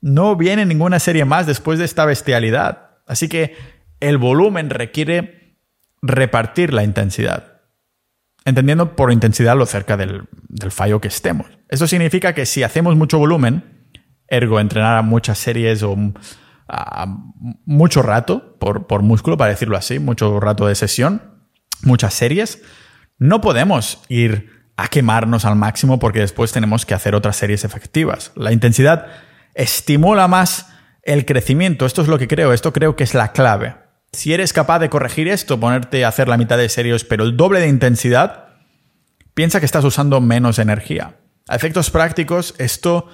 No 0.00 0.34
viene 0.34 0.64
ninguna 0.64 0.98
serie 0.98 1.24
más 1.24 1.46
después 1.46 1.78
de 1.78 1.84
esta 1.84 2.04
bestialidad. 2.04 2.98
Así 3.06 3.28
que 3.28 3.56
el 4.00 4.18
volumen 4.18 4.70
requiere 4.70 5.58
repartir 6.02 6.72
la 6.72 6.84
intensidad. 6.84 7.60
Entendiendo 8.44 8.96
por 8.96 9.12
intensidad 9.12 9.56
lo 9.56 9.66
cerca 9.66 9.96
del, 9.96 10.26
fallo 10.70 11.00
que 11.00 11.08
estemos. 11.08 11.46
Eso 11.68 11.86
significa 11.86 12.34
que 12.34 12.46
si 12.46 12.62
hacemos 12.62 12.96
mucho 12.96 13.18
volumen, 13.18 13.90
ergo 14.26 14.58
entrenar 14.58 14.96
a 14.96 15.02
muchas 15.02 15.38
series 15.38 15.82
o 15.82 15.94
a 16.68 17.06
mucho 17.66 18.02
rato 18.02 18.56
por, 18.58 18.86
por 18.86 19.02
músculo, 19.02 19.36
para 19.36 19.50
decirlo 19.50 19.76
así, 19.76 19.98
mucho 19.98 20.40
rato 20.40 20.66
de 20.66 20.74
sesión, 20.74 21.22
muchas 21.82 22.14
series, 22.14 22.62
no 23.20 23.40
podemos 23.42 24.02
ir 24.08 24.50
a 24.76 24.88
quemarnos 24.88 25.44
al 25.44 25.54
máximo 25.54 25.98
porque 25.98 26.20
después 26.20 26.52
tenemos 26.52 26.86
que 26.86 26.94
hacer 26.94 27.14
otras 27.14 27.36
series 27.36 27.64
efectivas. 27.64 28.32
La 28.34 28.50
intensidad 28.50 29.06
estimula 29.54 30.26
más 30.26 30.72
el 31.02 31.26
crecimiento. 31.26 31.84
Esto 31.84 32.00
es 32.00 32.08
lo 32.08 32.18
que 32.18 32.28
creo, 32.28 32.54
esto 32.54 32.72
creo 32.72 32.96
que 32.96 33.04
es 33.04 33.12
la 33.12 33.32
clave. 33.32 33.74
Si 34.12 34.32
eres 34.32 34.54
capaz 34.54 34.78
de 34.78 34.88
corregir 34.88 35.28
esto, 35.28 35.60
ponerte 35.60 36.04
a 36.04 36.08
hacer 36.08 36.28
la 36.28 36.38
mitad 36.38 36.56
de 36.56 36.70
series, 36.70 37.04
pero 37.04 37.22
el 37.22 37.36
doble 37.36 37.60
de 37.60 37.68
intensidad, 37.68 38.48
piensa 39.34 39.60
que 39.60 39.66
estás 39.66 39.84
usando 39.84 40.20
menos 40.22 40.58
energía. 40.58 41.18
A 41.46 41.56
efectos 41.56 41.90
prácticos, 41.90 42.54
esto 42.56 43.06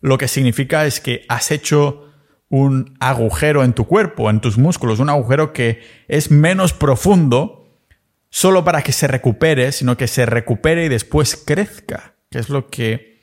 lo 0.00 0.18
que 0.18 0.28
significa 0.28 0.84
es 0.84 1.00
que 1.00 1.24
has 1.30 1.50
hecho 1.50 2.12
un 2.50 2.96
agujero 3.00 3.64
en 3.64 3.72
tu 3.72 3.86
cuerpo, 3.86 4.28
en 4.28 4.40
tus 4.40 4.58
músculos, 4.58 4.98
un 4.98 5.08
agujero 5.08 5.54
que 5.54 5.80
es 6.06 6.30
menos 6.30 6.74
profundo 6.74 7.63
solo 8.34 8.64
para 8.64 8.82
que 8.82 8.90
se 8.90 9.06
recupere, 9.06 9.70
sino 9.70 9.96
que 9.96 10.08
se 10.08 10.26
recupere 10.26 10.86
y 10.86 10.88
después 10.88 11.36
crezca, 11.36 12.16
que 12.32 12.40
es 12.40 12.48
lo 12.48 12.68
que 12.68 13.22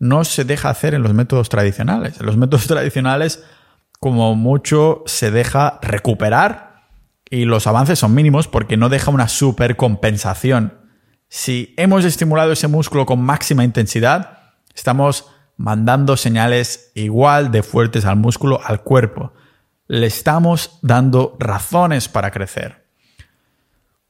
no 0.00 0.24
se 0.24 0.44
deja 0.44 0.70
hacer 0.70 0.92
en 0.92 1.04
los 1.04 1.14
métodos 1.14 1.48
tradicionales. 1.48 2.18
En 2.18 2.26
los 2.26 2.36
métodos 2.36 2.66
tradicionales, 2.66 3.44
como 4.00 4.34
mucho, 4.34 5.04
se 5.06 5.30
deja 5.30 5.78
recuperar 5.82 6.88
y 7.30 7.44
los 7.44 7.68
avances 7.68 8.00
son 8.00 8.12
mínimos 8.12 8.48
porque 8.48 8.76
no 8.76 8.88
deja 8.88 9.12
una 9.12 9.28
supercompensación. 9.28 10.80
Si 11.28 11.72
hemos 11.76 12.04
estimulado 12.04 12.50
ese 12.50 12.66
músculo 12.66 13.06
con 13.06 13.22
máxima 13.22 13.62
intensidad, 13.62 14.38
estamos 14.74 15.30
mandando 15.56 16.16
señales 16.16 16.90
igual 16.96 17.52
de 17.52 17.62
fuertes 17.62 18.04
al 18.04 18.16
músculo, 18.16 18.60
al 18.64 18.82
cuerpo. 18.82 19.32
Le 19.86 20.08
estamos 20.08 20.80
dando 20.82 21.36
razones 21.38 22.08
para 22.08 22.32
crecer. 22.32 22.83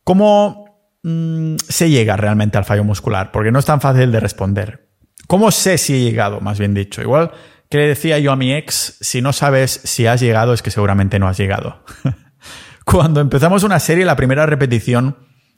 ¿Cómo 0.04 0.98
mm, 1.02 1.56
se 1.66 1.90
llega 1.90 2.16
realmente 2.16 2.58
al 2.58 2.64
fallo 2.64 2.84
muscular? 2.84 3.32
Porque 3.32 3.50
no 3.50 3.58
es 3.58 3.64
tan 3.64 3.80
fácil 3.80 4.12
de 4.12 4.20
responder. 4.20 4.88
¿Cómo 5.26 5.50
sé 5.50 5.78
si 5.78 5.94
he 5.94 6.00
llegado, 6.00 6.40
más 6.40 6.58
bien 6.58 6.74
dicho? 6.74 7.02
Igual 7.02 7.32
que 7.70 7.78
le 7.78 7.88
decía 7.88 8.18
yo 8.18 8.30
a 8.30 8.36
mi 8.36 8.52
ex, 8.54 8.98
si 9.00 9.22
no 9.22 9.32
sabes 9.32 9.80
si 9.84 10.06
has 10.06 10.20
llegado 10.20 10.52
es 10.52 10.62
que 10.62 10.70
seguramente 10.70 11.18
no 11.18 11.26
has 11.26 11.36
llegado. 11.36 11.82
Cuando 12.84 13.20
empezamos 13.20 13.64
una 13.64 13.80
serie, 13.80 14.04
la 14.04 14.16
primera 14.16 14.46
repetición 14.46 15.16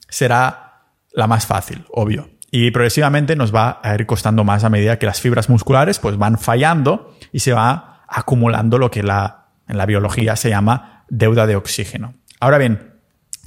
será 0.09 0.85
la 1.11 1.27
más 1.27 1.45
fácil, 1.45 1.85
obvio. 1.91 2.29
Y 2.49 2.71
progresivamente 2.71 3.35
nos 3.35 3.53
va 3.53 3.81
a 3.83 3.93
ir 3.93 4.05
costando 4.05 4.45
más 4.45 4.63
a 4.63 4.69
medida 4.69 4.97
que 4.97 5.05
las 5.05 5.19
fibras 5.19 5.49
musculares 5.49 5.99
pues, 5.99 6.17
van 6.17 6.37
fallando 6.37 7.13
y 7.33 7.39
se 7.39 7.51
va 7.51 8.03
acumulando 8.07 8.77
lo 8.77 8.89
que 8.89 9.03
la, 9.03 9.49
en 9.67 9.77
la 9.77 9.85
biología 9.85 10.35
se 10.37 10.49
llama 10.49 11.03
deuda 11.09 11.45
de 11.45 11.57
oxígeno. 11.57 12.15
Ahora 12.39 12.57
bien, 12.57 12.96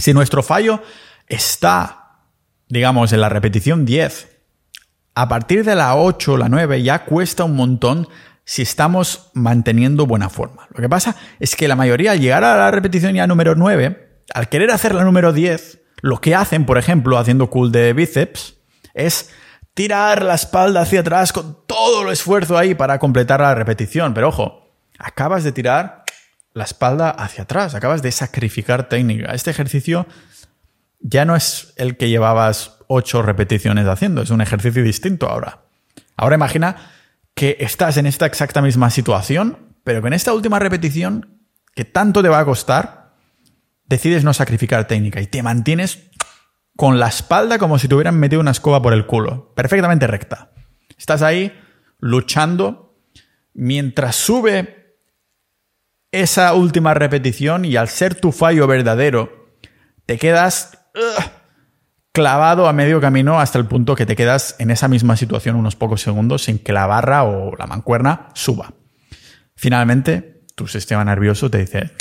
si 0.00 0.14
nuestro 0.14 0.42
fallo 0.42 0.82
está, 1.26 2.18
digamos, 2.68 3.12
en 3.12 3.20
la 3.20 3.28
repetición 3.28 3.84
10, 3.84 4.28
a 5.14 5.28
partir 5.28 5.64
de 5.64 5.74
la 5.74 5.96
8 5.96 6.32
o 6.32 6.36
la 6.36 6.48
9 6.48 6.82
ya 6.82 7.04
cuesta 7.04 7.44
un 7.44 7.56
montón 7.56 8.08
si 8.44 8.62
estamos 8.62 9.30
manteniendo 9.34 10.06
buena 10.06 10.28
forma. 10.28 10.66
Lo 10.70 10.80
que 10.80 10.88
pasa 10.88 11.16
es 11.38 11.54
que 11.56 11.68
la 11.68 11.76
mayoría, 11.76 12.12
al 12.12 12.20
llegar 12.20 12.42
a 12.42 12.56
la 12.56 12.70
repetición 12.70 13.14
ya 13.14 13.26
número 13.26 13.54
9, 13.54 14.24
al 14.34 14.48
querer 14.48 14.70
hacer 14.70 14.94
la 14.94 15.04
número 15.04 15.32
10, 15.32 15.80
lo 16.02 16.20
que 16.20 16.34
hacen, 16.34 16.66
por 16.66 16.78
ejemplo, 16.78 17.18
haciendo 17.18 17.50
cool 17.50 17.70
de 17.70 17.92
bíceps, 17.92 18.56
es 18.94 19.30
tirar 19.74 20.22
la 20.24 20.34
espalda 20.34 20.80
hacia 20.80 21.00
atrás 21.00 21.32
con 21.32 21.58
todo 21.66 22.02
el 22.02 22.12
esfuerzo 22.12 22.58
ahí 22.58 22.74
para 22.74 22.98
completar 22.98 23.40
la 23.40 23.54
repetición. 23.54 24.14
Pero 24.14 24.28
ojo, 24.28 24.74
acabas 24.98 25.44
de 25.44 25.52
tirar 25.52 25.99
la 26.52 26.64
espalda 26.64 27.10
hacia 27.10 27.44
atrás, 27.44 27.74
acabas 27.74 28.02
de 28.02 28.12
sacrificar 28.12 28.88
técnica. 28.88 29.32
Este 29.32 29.50
ejercicio 29.50 30.06
ya 31.00 31.24
no 31.24 31.36
es 31.36 31.72
el 31.76 31.96
que 31.96 32.08
llevabas 32.08 32.78
ocho 32.88 33.22
repeticiones 33.22 33.86
haciendo, 33.86 34.22
es 34.22 34.30
un 34.30 34.40
ejercicio 34.40 34.82
distinto 34.82 35.28
ahora. 35.28 35.60
Ahora 36.16 36.34
imagina 36.34 36.76
que 37.34 37.56
estás 37.60 37.96
en 37.96 38.06
esta 38.06 38.26
exacta 38.26 38.60
misma 38.60 38.90
situación, 38.90 39.76
pero 39.84 40.02
que 40.02 40.08
en 40.08 40.14
esta 40.14 40.34
última 40.34 40.58
repetición, 40.58 41.40
que 41.74 41.84
tanto 41.84 42.22
te 42.22 42.28
va 42.28 42.40
a 42.40 42.44
costar, 42.44 43.14
decides 43.86 44.24
no 44.24 44.34
sacrificar 44.34 44.86
técnica 44.86 45.20
y 45.20 45.26
te 45.26 45.42
mantienes 45.42 46.10
con 46.76 46.98
la 46.98 47.08
espalda 47.08 47.58
como 47.58 47.78
si 47.78 47.88
te 47.88 47.94
hubieran 47.94 48.18
metido 48.18 48.40
una 48.40 48.50
escoba 48.50 48.82
por 48.82 48.92
el 48.92 49.06
culo, 49.06 49.52
perfectamente 49.54 50.06
recta. 50.06 50.50
Estás 50.98 51.22
ahí 51.22 51.52
luchando 51.98 52.98
mientras 53.54 54.16
sube 54.16 54.79
esa 56.12 56.54
última 56.54 56.94
repetición 56.94 57.64
y 57.64 57.76
al 57.76 57.88
ser 57.88 58.14
tu 58.14 58.32
fallo 58.32 58.66
verdadero, 58.66 59.48
te 60.06 60.18
quedas 60.18 60.78
clavado 62.12 62.68
a 62.68 62.72
medio 62.72 63.00
camino 63.00 63.40
hasta 63.40 63.58
el 63.58 63.66
punto 63.66 63.94
que 63.94 64.06
te 64.06 64.16
quedas 64.16 64.56
en 64.58 64.70
esa 64.70 64.88
misma 64.88 65.16
situación 65.16 65.56
unos 65.56 65.76
pocos 65.76 66.02
segundos 66.02 66.42
sin 66.42 66.58
que 66.58 66.72
la 66.72 66.86
barra 66.86 67.24
o 67.24 67.54
la 67.56 67.66
mancuerna 67.66 68.28
suba. 68.34 68.74
Finalmente, 69.54 70.42
tu 70.56 70.66
sistema 70.66 71.04
nervioso 71.04 71.50
te 71.50 71.58
dice, 71.58 71.92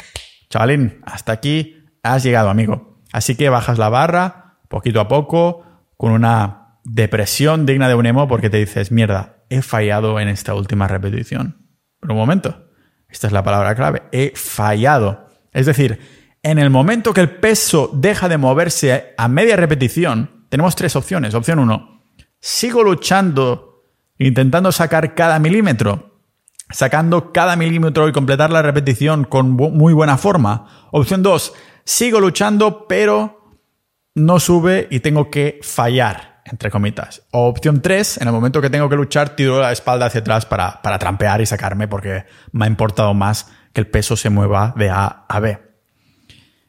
chavalín, 0.50 1.02
hasta 1.06 1.34
aquí 1.34 1.86
has 2.04 2.24
llegado, 2.24 2.50
amigo. 2.50 3.02
Así 3.12 3.36
que 3.36 3.50
bajas 3.50 3.78
la 3.78 3.90
barra 3.90 4.50
poquito 4.70 5.02
a 5.02 5.08
poco, 5.10 5.66
con 5.98 6.14
una 6.14 6.80
depresión 6.86 7.66
digna 7.66 7.90
de 7.90 7.96
un 7.96 8.06
emo, 8.06 8.28
porque 8.30 8.50
te 8.50 8.58
dices, 8.58 8.92
mierda, 8.92 9.44
he 9.50 9.62
fallado 9.62 10.20
en 10.20 10.30
esta 10.30 10.54
última 10.54 10.88
repetición. 10.88 11.68
Pero 12.00 12.14
un 12.14 12.20
momento, 12.20 12.69
esta 13.10 13.28
es 13.28 13.34
la 13.34 13.44
palabra 13.44 13.76
clave, 13.76 14.04
he 14.12 14.34
fallado. 14.36 15.28
Es 15.52 15.66
decir, 15.66 16.00
en 16.44 16.60
el 16.60 16.70
momento 16.70 17.14
que 17.14 17.22
el 17.22 17.30
peso 17.30 17.90
deja 17.94 18.30
de 18.30 18.38
moverse 18.38 19.14
a 19.18 19.28
media 19.28 19.56
repetición, 19.56 20.46
tenemos 20.50 20.76
tres 20.76 20.96
opciones. 20.96 21.34
Opción 21.34 21.60
uno, 21.60 22.02
sigo 22.40 22.84
luchando, 22.84 23.84
intentando 24.18 24.72
sacar 24.72 25.16
cada 25.16 25.40
milímetro, 25.40 26.22
sacando 26.70 27.34
cada 27.34 27.56
milímetro 27.56 28.08
y 28.08 28.12
completar 28.12 28.52
la 28.52 28.62
repetición 28.62 29.26
con 29.26 29.52
muy 29.52 29.94
buena 29.94 30.18
forma. 30.18 30.88
Opción 30.92 31.24
dos, 31.24 31.54
sigo 31.84 32.20
luchando, 32.20 32.88
pero 32.88 33.58
no 34.16 34.40
sube 34.40 34.88
y 34.92 35.00
tengo 35.00 35.30
que 35.30 35.60
fallar, 35.64 36.39
entre 36.52 36.72
comitas. 36.72 37.24
O 37.32 37.48
opción 37.48 37.82
tres, 37.82 38.18
en 38.18 38.28
el 38.28 38.34
momento 38.34 38.62
que 38.62 38.70
tengo 38.70 38.90
que 38.90 38.96
luchar, 38.96 39.36
tiro 39.36 39.62
la 39.62 39.72
espalda 39.72 40.08
hacia 40.08 40.22
atrás 40.22 40.46
para, 40.46 40.82
para 40.82 41.00
trampear 41.00 41.42
y 41.42 41.46
sacarme 41.46 41.88
porque 41.88 42.26
me 42.52 42.66
ha 42.66 42.68
importado 42.68 43.14
más 43.14 43.52
que 43.74 43.82
el 43.82 43.88
peso 43.88 44.16
se 44.16 44.30
mueva 44.30 44.74
de 44.76 44.90
A 44.90 45.26
a 45.28 45.40
B. 45.40 45.60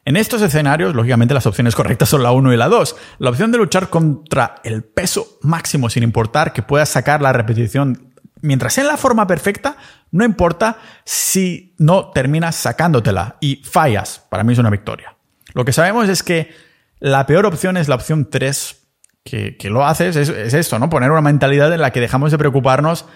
En 0.05 0.17
estos 0.17 0.43
escenarios, 0.43 0.95
lógicamente, 0.95 1.35
las 1.35 1.47
opciones 1.47 1.75
correctas 1.75 2.09
son 2.09 2.23
la 2.23 2.33
1 2.33 2.53
y 2.53 2.57
la 2.57 2.69
2. 2.69 2.97
La 3.19 3.31
opción 3.31 3.53
de 3.53 3.59
luchar 3.59 3.91
contra 3.91 4.57
el 4.65 4.83
peso 4.83 5.39
máximo 5.43 5.91
sin 5.91 6.03
importar 6.03 6.53
que 6.53 6.63
puedas 6.63 6.89
sacar 6.89 7.21
la 7.21 7.33
repetición 7.33 8.11
mientras 8.43 8.79
en 8.79 8.87
la 8.87 8.97
forma 8.97 9.27
perfecta, 9.27 9.77
no 10.11 10.25
importa 10.25 10.79
si 11.05 11.75
no 11.79 12.11
terminas 12.11 12.57
sacándotela 12.57 13.37
y 13.41 13.57
fallas. 13.57 14.27
Para 14.31 14.43
mí 14.43 14.53
es 14.53 14.59
una 14.59 14.71
victoria. 14.71 15.17
Lo 15.55 15.65
que 15.65 15.73
sabemos 15.73 16.09
es 16.09 16.23
que 16.23 16.51
la 16.99 17.27
peor 17.27 17.47
opción 17.47 17.77
es 17.77 17.89
la 17.89 17.95
opción 17.95 18.29
3, 18.31 18.80
que, 19.25 19.57
lo 19.65 19.87
haces, 19.87 20.17
es, 20.17 20.55
esto, 20.55 20.79
¿no? 20.79 20.91
Poner 20.91 21.11
una 21.11 21.21
mentalidad 21.21 21.73
en 21.73 21.81
la 21.81 21.93
que 21.93 22.01
dejamos 22.01 22.31
de 22.31 22.39
preocuparnos 22.39 23.07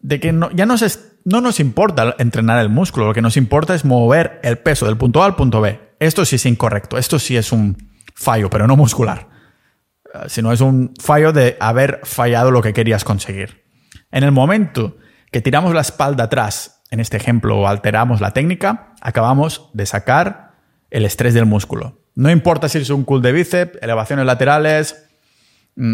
de 0.00 0.18
que 0.20 0.32
no, 0.32 0.50
ya 0.50 0.66
nos 0.66 0.82
no 1.24 1.40
nos 1.40 1.60
importa 1.60 2.16
entrenar 2.18 2.58
el 2.58 2.68
músculo, 2.68 3.06
lo 3.06 3.14
que 3.14 3.22
nos 3.22 3.36
importa 3.36 3.74
es 3.74 3.84
mover 3.84 4.40
el 4.42 4.58
peso 4.58 4.86
del 4.86 4.96
punto 4.96 5.22
A 5.22 5.26
al 5.26 5.36
punto 5.36 5.60
B. 5.60 5.80
Esto 6.00 6.24
sí 6.24 6.36
es 6.36 6.46
incorrecto, 6.46 6.98
esto 6.98 7.18
sí 7.18 7.36
es 7.36 7.52
un 7.52 7.76
fallo, 8.14 8.50
pero 8.50 8.66
no 8.66 8.76
muscular, 8.76 9.28
eh, 10.12 10.18
sino 10.26 10.52
es 10.52 10.60
un 10.60 10.94
fallo 11.00 11.32
de 11.32 11.56
haber 11.60 12.00
fallado 12.02 12.50
lo 12.50 12.62
que 12.62 12.72
querías 12.72 13.04
conseguir. 13.04 13.64
En 14.10 14.24
el 14.24 14.32
momento 14.32 14.96
que 15.30 15.40
tiramos 15.40 15.74
la 15.74 15.80
espalda 15.80 16.24
atrás, 16.24 16.82
en 16.90 16.98
este 16.98 17.16
ejemplo, 17.16 17.58
o 17.58 17.68
alteramos 17.68 18.20
la 18.20 18.32
técnica, 18.32 18.94
acabamos 19.00 19.70
de 19.72 19.86
sacar 19.86 20.56
el 20.90 21.04
estrés 21.04 21.34
del 21.34 21.46
músculo. 21.46 22.00
No 22.14 22.30
importa 22.30 22.68
si 22.68 22.78
es 22.78 22.90
un 22.90 23.04
cool 23.04 23.22
de 23.22 23.32
bíceps, 23.32 23.78
elevaciones 23.80 24.26
laterales, 24.26 25.08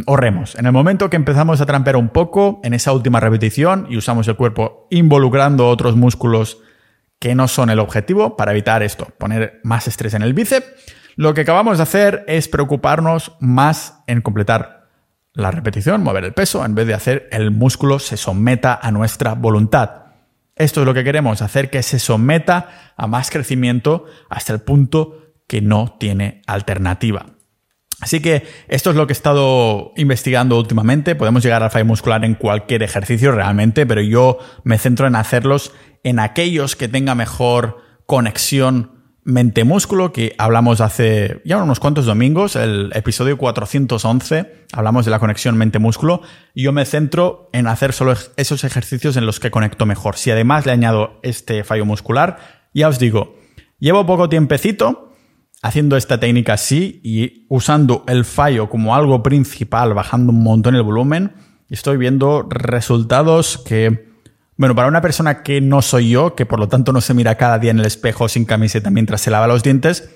o 0.07 0.17
remos. 0.17 0.57
En 0.57 0.67
el 0.67 0.73
momento 0.73 1.09
que 1.09 1.17
empezamos 1.17 1.61
a 1.61 1.67
trampear 1.67 1.97
un 1.97 2.09
poco 2.09 2.61
en 2.65 2.75
esa 2.75 2.93
última 2.93 3.21
repetición 3.21 3.87
y 3.89 3.97
usamos 3.97 4.27
el 4.29 4.37
cuerpo 4.37 4.87
involucrando 4.91 5.69
otros 5.69 5.97
músculos 5.97 6.59
que 7.19 7.35
no 7.35 7.49
son 7.49 7.71
el 7.71 7.79
objetivo 7.79 8.37
para 8.37 8.53
evitar 8.53 8.83
esto, 8.83 9.07
poner 9.19 9.61
más 9.65 9.89
estrés 9.89 10.15
en 10.15 10.23
el 10.23 10.35
bíceps, 10.35 10.67
lo 11.17 11.35
que 11.35 11.41
acabamos 11.41 11.79
de 11.79 11.83
hacer 11.83 12.25
es 12.29 12.49
preocuparnos 12.49 13.37
más 13.41 14.03
en 14.07 14.21
completar 14.21 14.89
la 15.33 15.51
repetición, 15.51 16.03
mover 16.03 16.25
el 16.25 16.33
peso, 16.33 16.65
en 16.65 16.75
vez 16.75 16.87
de 16.87 16.95
hacer 16.95 17.29
el 17.31 17.51
músculo 17.51 17.99
se 17.99 18.17
someta 18.17 18.79
a 18.81 18.91
nuestra 18.91 19.35
voluntad. 19.35 20.07
Esto 20.57 20.81
es 20.81 20.87
lo 20.87 20.95
que 20.95 21.05
queremos, 21.05 21.43
hacer 21.43 21.71
que 21.71 21.83
se 21.83 22.01
someta 22.01 22.93
a 22.97 23.07
más 23.07 23.31
crecimiento 23.31 24.07
hasta 24.29 24.53
el 24.53 24.61
punto 24.61 25.35
que 25.47 25.61
no 25.61 25.97
tiene 25.99 26.43
alternativa. 26.47 27.27
Así 28.01 28.21
que 28.21 28.47
esto 28.69 28.91
es 28.91 28.97
lo 28.97 29.07
que 29.07 29.13
he 29.13 29.17
estado 29.17 29.93
investigando 29.97 30.57
últimamente. 30.57 31.17
Podemos 31.17 31.43
llegar 31.43 31.63
al 31.63 31.71
fallo 31.71 31.85
muscular 31.85 32.25
en 32.25 32.35
cualquier 32.35 32.83
ejercicio 32.83 33.33
realmente, 33.33 33.87
pero 33.87 34.01
yo 34.01 34.39
me 34.63 34.79
centro 34.79 35.07
en 35.07 35.17
hacerlos 35.17 35.73
en 36.05 36.21
aquellos 36.21 36.77
que 36.77 36.89
tenga 36.89 37.15
mejor 37.15 37.79
conexión 38.07 38.99
mente-músculo, 39.29 40.11
que 40.11 40.35
hablamos 40.39 40.81
hace 40.81 41.43
ya 41.45 41.63
unos 41.63 41.81
cuantos 41.81 42.07
domingos, 42.07 42.57
el 42.57 42.91
episodio 42.95 43.37
411, 43.37 44.67
hablamos 44.73 45.05
de 45.05 45.11
la 45.11 45.19
conexión 45.19 45.55
mente-músculo, 45.59 46.23
yo 46.55 46.73
me 46.73 46.87
centro 46.87 47.51
en 47.53 47.67
hacer 47.67 47.93
solo 47.93 48.15
esos 48.39 48.65
ejercicios 48.65 49.19
en 49.19 49.27
los 49.27 49.39
que 49.39 49.51
conecto 49.51 49.85
mejor. 49.85 50.17
Si 50.17 50.31
además 50.31 50.65
le 50.65 50.73
añado 50.73 51.21
este 51.23 51.63
fallo 51.63 51.85
muscular, 51.85 52.39
ya 52.73 52.89
os 52.89 52.99
digo, 52.99 53.37
llevo 53.79 54.07
poco 54.07 54.31
tiempecito, 54.31 55.08
haciendo 55.63 55.97
esta 55.97 56.21
técnica 56.21 56.55
así 56.55 57.01
y 57.03 57.47
usando 57.49 58.05
el 58.07 58.25
fallo 58.25 58.69
como 58.69 58.95
algo 58.95 59.23
principal, 59.23 59.95
bajando 59.95 60.33
un 60.33 60.43
montón 60.43 60.75
el 60.75 60.83
volumen, 60.83 61.33
estoy 61.69 61.97
viendo 61.97 62.47
resultados 62.49 63.59
que, 63.59 64.13
bueno, 64.57 64.75
para 64.75 64.89
una 64.89 65.01
persona 65.01 65.43
que 65.43 65.61
no 65.61 65.83
soy 65.83 66.11
yo, 66.11 66.35
que 66.35 66.47
por 66.47 66.59
lo 66.61 66.69
tanto 66.69 66.93
no 66.93 67.01
se 67.01 67.15
mira 67.15 67.37
cada 67.37 67.59
día 67.59 67.71
en 67.71 67.81
el 67.81 67.87
espejo 67.87 68.29
sin 68.29 68.45
camiseta 68.45 68.91
mientras 68.91 69.21
se 69.21 69.31
lava 69.31 69.47
los 69.49 69.63
dientes, 69.63 70.11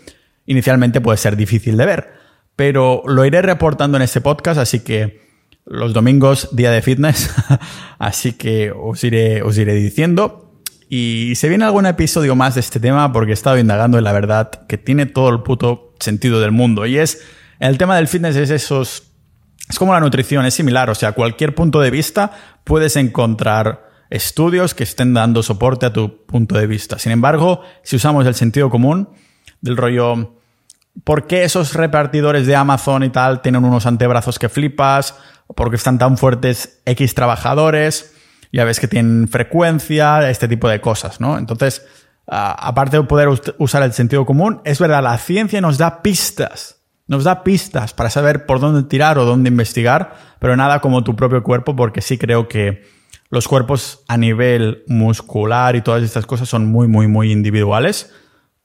inicialmente 0.46 1.00
puede 1.00 1.18
ser 1.18 1.36
difícil 1.36 1.76
de 1.76 1.86
ver. 1.86 2.12
Pero 2.54 3.02
lo 3.06 3.24
iré 3.24 3.42
reportando 3.42 3.96
en 3.96 4.02
este 4.02 4.20
podcast, 4.20 4.60
así 4.60 4.80
que 4.80 5.22
los 5.64 5.92
domingos, 5.92 6.50
día 6.52 6.70
de 6.70 6.82
fitness, 6.82 7.34
así 7.98 8.34
que 8.34 8.72
os 8.72 9.02
iré, 9.04 9.42
os 9.42 9.56
iré 9.58 9.74
diciendo. 9.74 10.51
Y 10.94 11.36
se 11.36 11.48
viene 11.48 11.64
algún 11.64 11.86
episodio 11.86 12.36
más 12.36 12.54
de 12.54 12.60
este 12.60 12.78
tema 12.78 13.14
porque 13.14 13.30
he 13.30 13.32
estado 13.32 13.56
indagando 13.56 13.96
en 13.96 14.04
la 14.04 14.12
verdad 14.12 14.50
que 14.68 14.76
tiene 14.76 15.06
todo 15.06 15.30
el 15.30 15.40
puto 15.40 15.94
sentido 15.98 16.38
del 16.38 16.52
mundo. 16.52 16.84
Y 16.84 16.98
es, 16.98 17.22
el 17.60 17.78
tema 17.78 17.96
del 17.96 18.08
fitness 18.08 18.36
es 18.36 18.50
esos, 18.50 19.04
es 19.70 19.78
como 19.78 19.94
la 19.94 20.00
nutrición, 20.00 20.44
es 20.44 20.52
similar. 20.52 20.90
O 20.90 20.94
sea, 20.94 21.12
cualquier 21.12 21.54
punto 21.54 21.80
de 21.80 21.90
vista 21.90 22.32
puedes 22.64 22.96
encontrar 22.96 23.88
estudios 24.10 24.74
que 24.74 24.84
estén 24.84 25.14
dando 25.14 25.42
soporte 25.42 25.86
a 25.86 25.94
tu 25.94 26.26
punto 26.26 26.58
de 26.58 26.66
vista. 26.66 26.98
Sin 26.98 27.12
embargo, 27.12 27.62
si 27.82 27.96
usamos 27.96 28.26
el 28.26 28.34
sentido 28.34 28.68
común 28.68 29.08
del 29.62 29.78
rollo, 29.78 30.36
¿por 31.04 31.26
qué 31.26 31.44
esos 31.44 31.72
repartidores 31.72 32.46
de 32.46 32.54
Amazon 32.54 33.02
y 33.02 33.08
tal 33.08 33.40
tienen 33.40 33.64
unos 33.64 33.86
antebrazos 33.86 34.38
que 34.38 34.50
flipas? 34.50 35.14
¿Por 35.56 35.70
qué 35.70 35.76
están 35.76 35.96
tan 35.96 36.18
fuertes 36.18 36.82
X 36.84 37.14
trabajadores? 37.14 38.11
Ya 38.52 38.64
ves 38.64 38.78
que 38.78 38.88
tienen 38.88 39.28
frecuencia, 39.28 40.28
este 40.28 40.46
tipo 40.46 40.68
de 40.68 40.80
cosas, 40.80 41.20
¿no? 41.20 41.38
Entonces, 41.38 41.86
aparte 42.26 42.98
de 42.98 43.02
poder 43.04 43.28
usar 43.58 43.82
el 43.82 43.92
sentido 43.92 44.26
común, 44.26 44.60
es 44.64 44.78
verdad, 44.78 45.02
la 45.02 45.18
ciencia 45.18 45.60
nos 45.60 45.78
da 45.78 46.02
pistas, 46.02 46.82
nos 47.06 47.24
da 47.24 47.42
pistas 47.42 47.94
para 47.94 48.10
saber 48.10 48.46
por 48.46 48.60
dónde 48.60 48.88
tirar 48.88 49.18
o 49.18 49.24
dónde 49.24 49.48
investigar, 49.48 50.14
pero 50.38 50.56
nada 50.56 50.80
como 50.80 51.02
tu 51.02 51.16
propio 51.16 51.42
cuerpo, 51.42 51.74
porque 51.74 52.00
sí 52.00 52.18
creo 52.18 52.46
que 52.46 52.84
los 53.30 53.48
cuerpos 53.48 54.04
a 54.08 54.18
nivel 54.18 54.84
muscular 54.86 55.74
y 55.74 55.80
todas 55.80 56.02
estas 56.02 56.26
cosas 56.26 56.48
son 56.48 56.66
muy, 56.66 56.86
muy, 56.86 57.08
muy 57.08 57.32
individuales. 57.32 58.12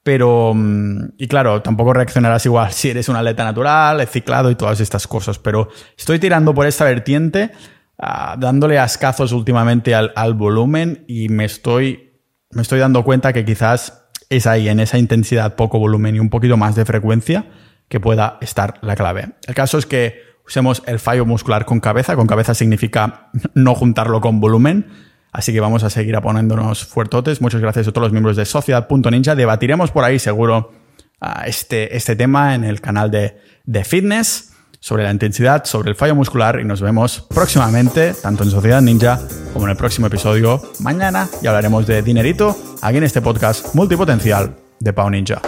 Pero, 0.03 0.53
mm, 0.53 1.13
y 1.17 1.27
claro, 1.27 1.61
tampoco 1.61 1.93
reaccionarás 1.93 2.45
igual 2.45 2.71
si 2.73 2.89
eres 2.89 3.07
un 3.09 3.15
atleta 3.15 3.45
natural, 3.45 4.05
ciclado 4.07 4.51
y 4.51 4.55
todas 4.55 4.81
estas 4.81 5.07
cosas, 5.07 5.39
pero 5.39 5.69
estoy 5.97 6.19
tirando 6.19 6.53
por 6.53 6.67
esta 6.67 6.83
vertiente 6.83 7.51
Ah, 7.99 8.35
dándole 8.37 8.77
ascazos 8.77 9.31
últimamente 9.31 9.95
al, 9.95 10.33
volumen 10.35 11.03
y 11.07 11.29
me 11.29 11.45
estoy, 11.45 12.21
me 12.51 12.61
estoy 12.61 12.79
dando 12.79 13.03
cuenta 13.03 13.33
que 13.33 13.43
quizás 13.43 14.09
es 14.29 14.45
ahí, 14.45 14.69
en 14.69 14.79
esa 14.79 14.99
intensidad, 14.99 15.55
poco 15.55 15.79
volumen 15.79 16.15
y 16.15 16.19
un 16.19 16.29
poquito 16.29 16.57
más 16.57 16.75
de 16.75 16.85
frecuencia, 16.85 17.45
que 17.89 17.99
pueda 17.99 18.37
estar 18.41 18.75
la 18.81 18.95
clave. 18.95 19.29
El 19.47 19.55
caso 19.55 19.79
es 19.79 19.85
que 19.85 20.21
usemos 20.45 20.83
el 20.85 20.99
fallo 20.99 21.25
muscular 21.25 21.65
con 21.65 21.79
cabeza. 21.79 22.15
Con 22.15 22.27
cabeza 22.27 22.53
significa 22.53 23.31
no 23.55 23.73
juntarlo 23.73 24.21
con 24.21 24.39
volumen. 24.39 24.85
Así 25.31 25.51
que 25.51 25.59
vamos 25.59 25.83
a 25.83 25.89
seguir 25.89 26.19
poniéndonos 26.21 26.85
fuertotes. 26.85 27.41
Muchas 27.41 27.61
gracias 27.61 27.87
a 27.87 27.91
todos 27.91 28.05
los 28.05 28.11
miembros 28.11 28.37
de 28.37 28.45
Sociedad.ninja. 28.45 29.35
Debatiremos 29.35 29.91
por 29.91 30.03
ahí 30.03 30.19
seguro 30.19 30.71
ah, 31.19 31.43
este, 31.47 31.95
este 31.95 32.15
tema 32.15 32.53
en 32.53 32.63
el 32.63 32.79
canal 32.79 33.09
de, 33.09 33.39
de 33.65 33.83
fitness 33.83 34.53
sobre 34.79 35.03
la 35.03 35.11
intensidad, 35.11 35.65
sobre 35.65 35.89
el 35.89 35.95
fallo 35.95 36.15
muscular 36.15 36.59
y 36.59 36.65
nos 36.65 36.81
vemos 36.81 37.25
próximamente, 37.29 38.13
tanto 38.13 38.43
en 38.43 38.51
Sociedad 38.51 38.81
Ninja 38.81 39.19
como 39.53 39.65
en 39.65 39.71
el 39.71 39.77
próximo 39.77 40.07
episodio 40.07 40.61
mañana 40.79 41.27
y 41.41 41.47
hablaremos 41.47 41.87
de 41.87 42.01
dinerito 42.01 42.55
aquí 42.81 42.97
en 42.97 43.03
este 43.03 43.21
podcast 43.21 43.73
multipotencial 43.75 44.55
de 44.79 44.93
Pau 44.93 45.09
Ninja. 45.09 45.41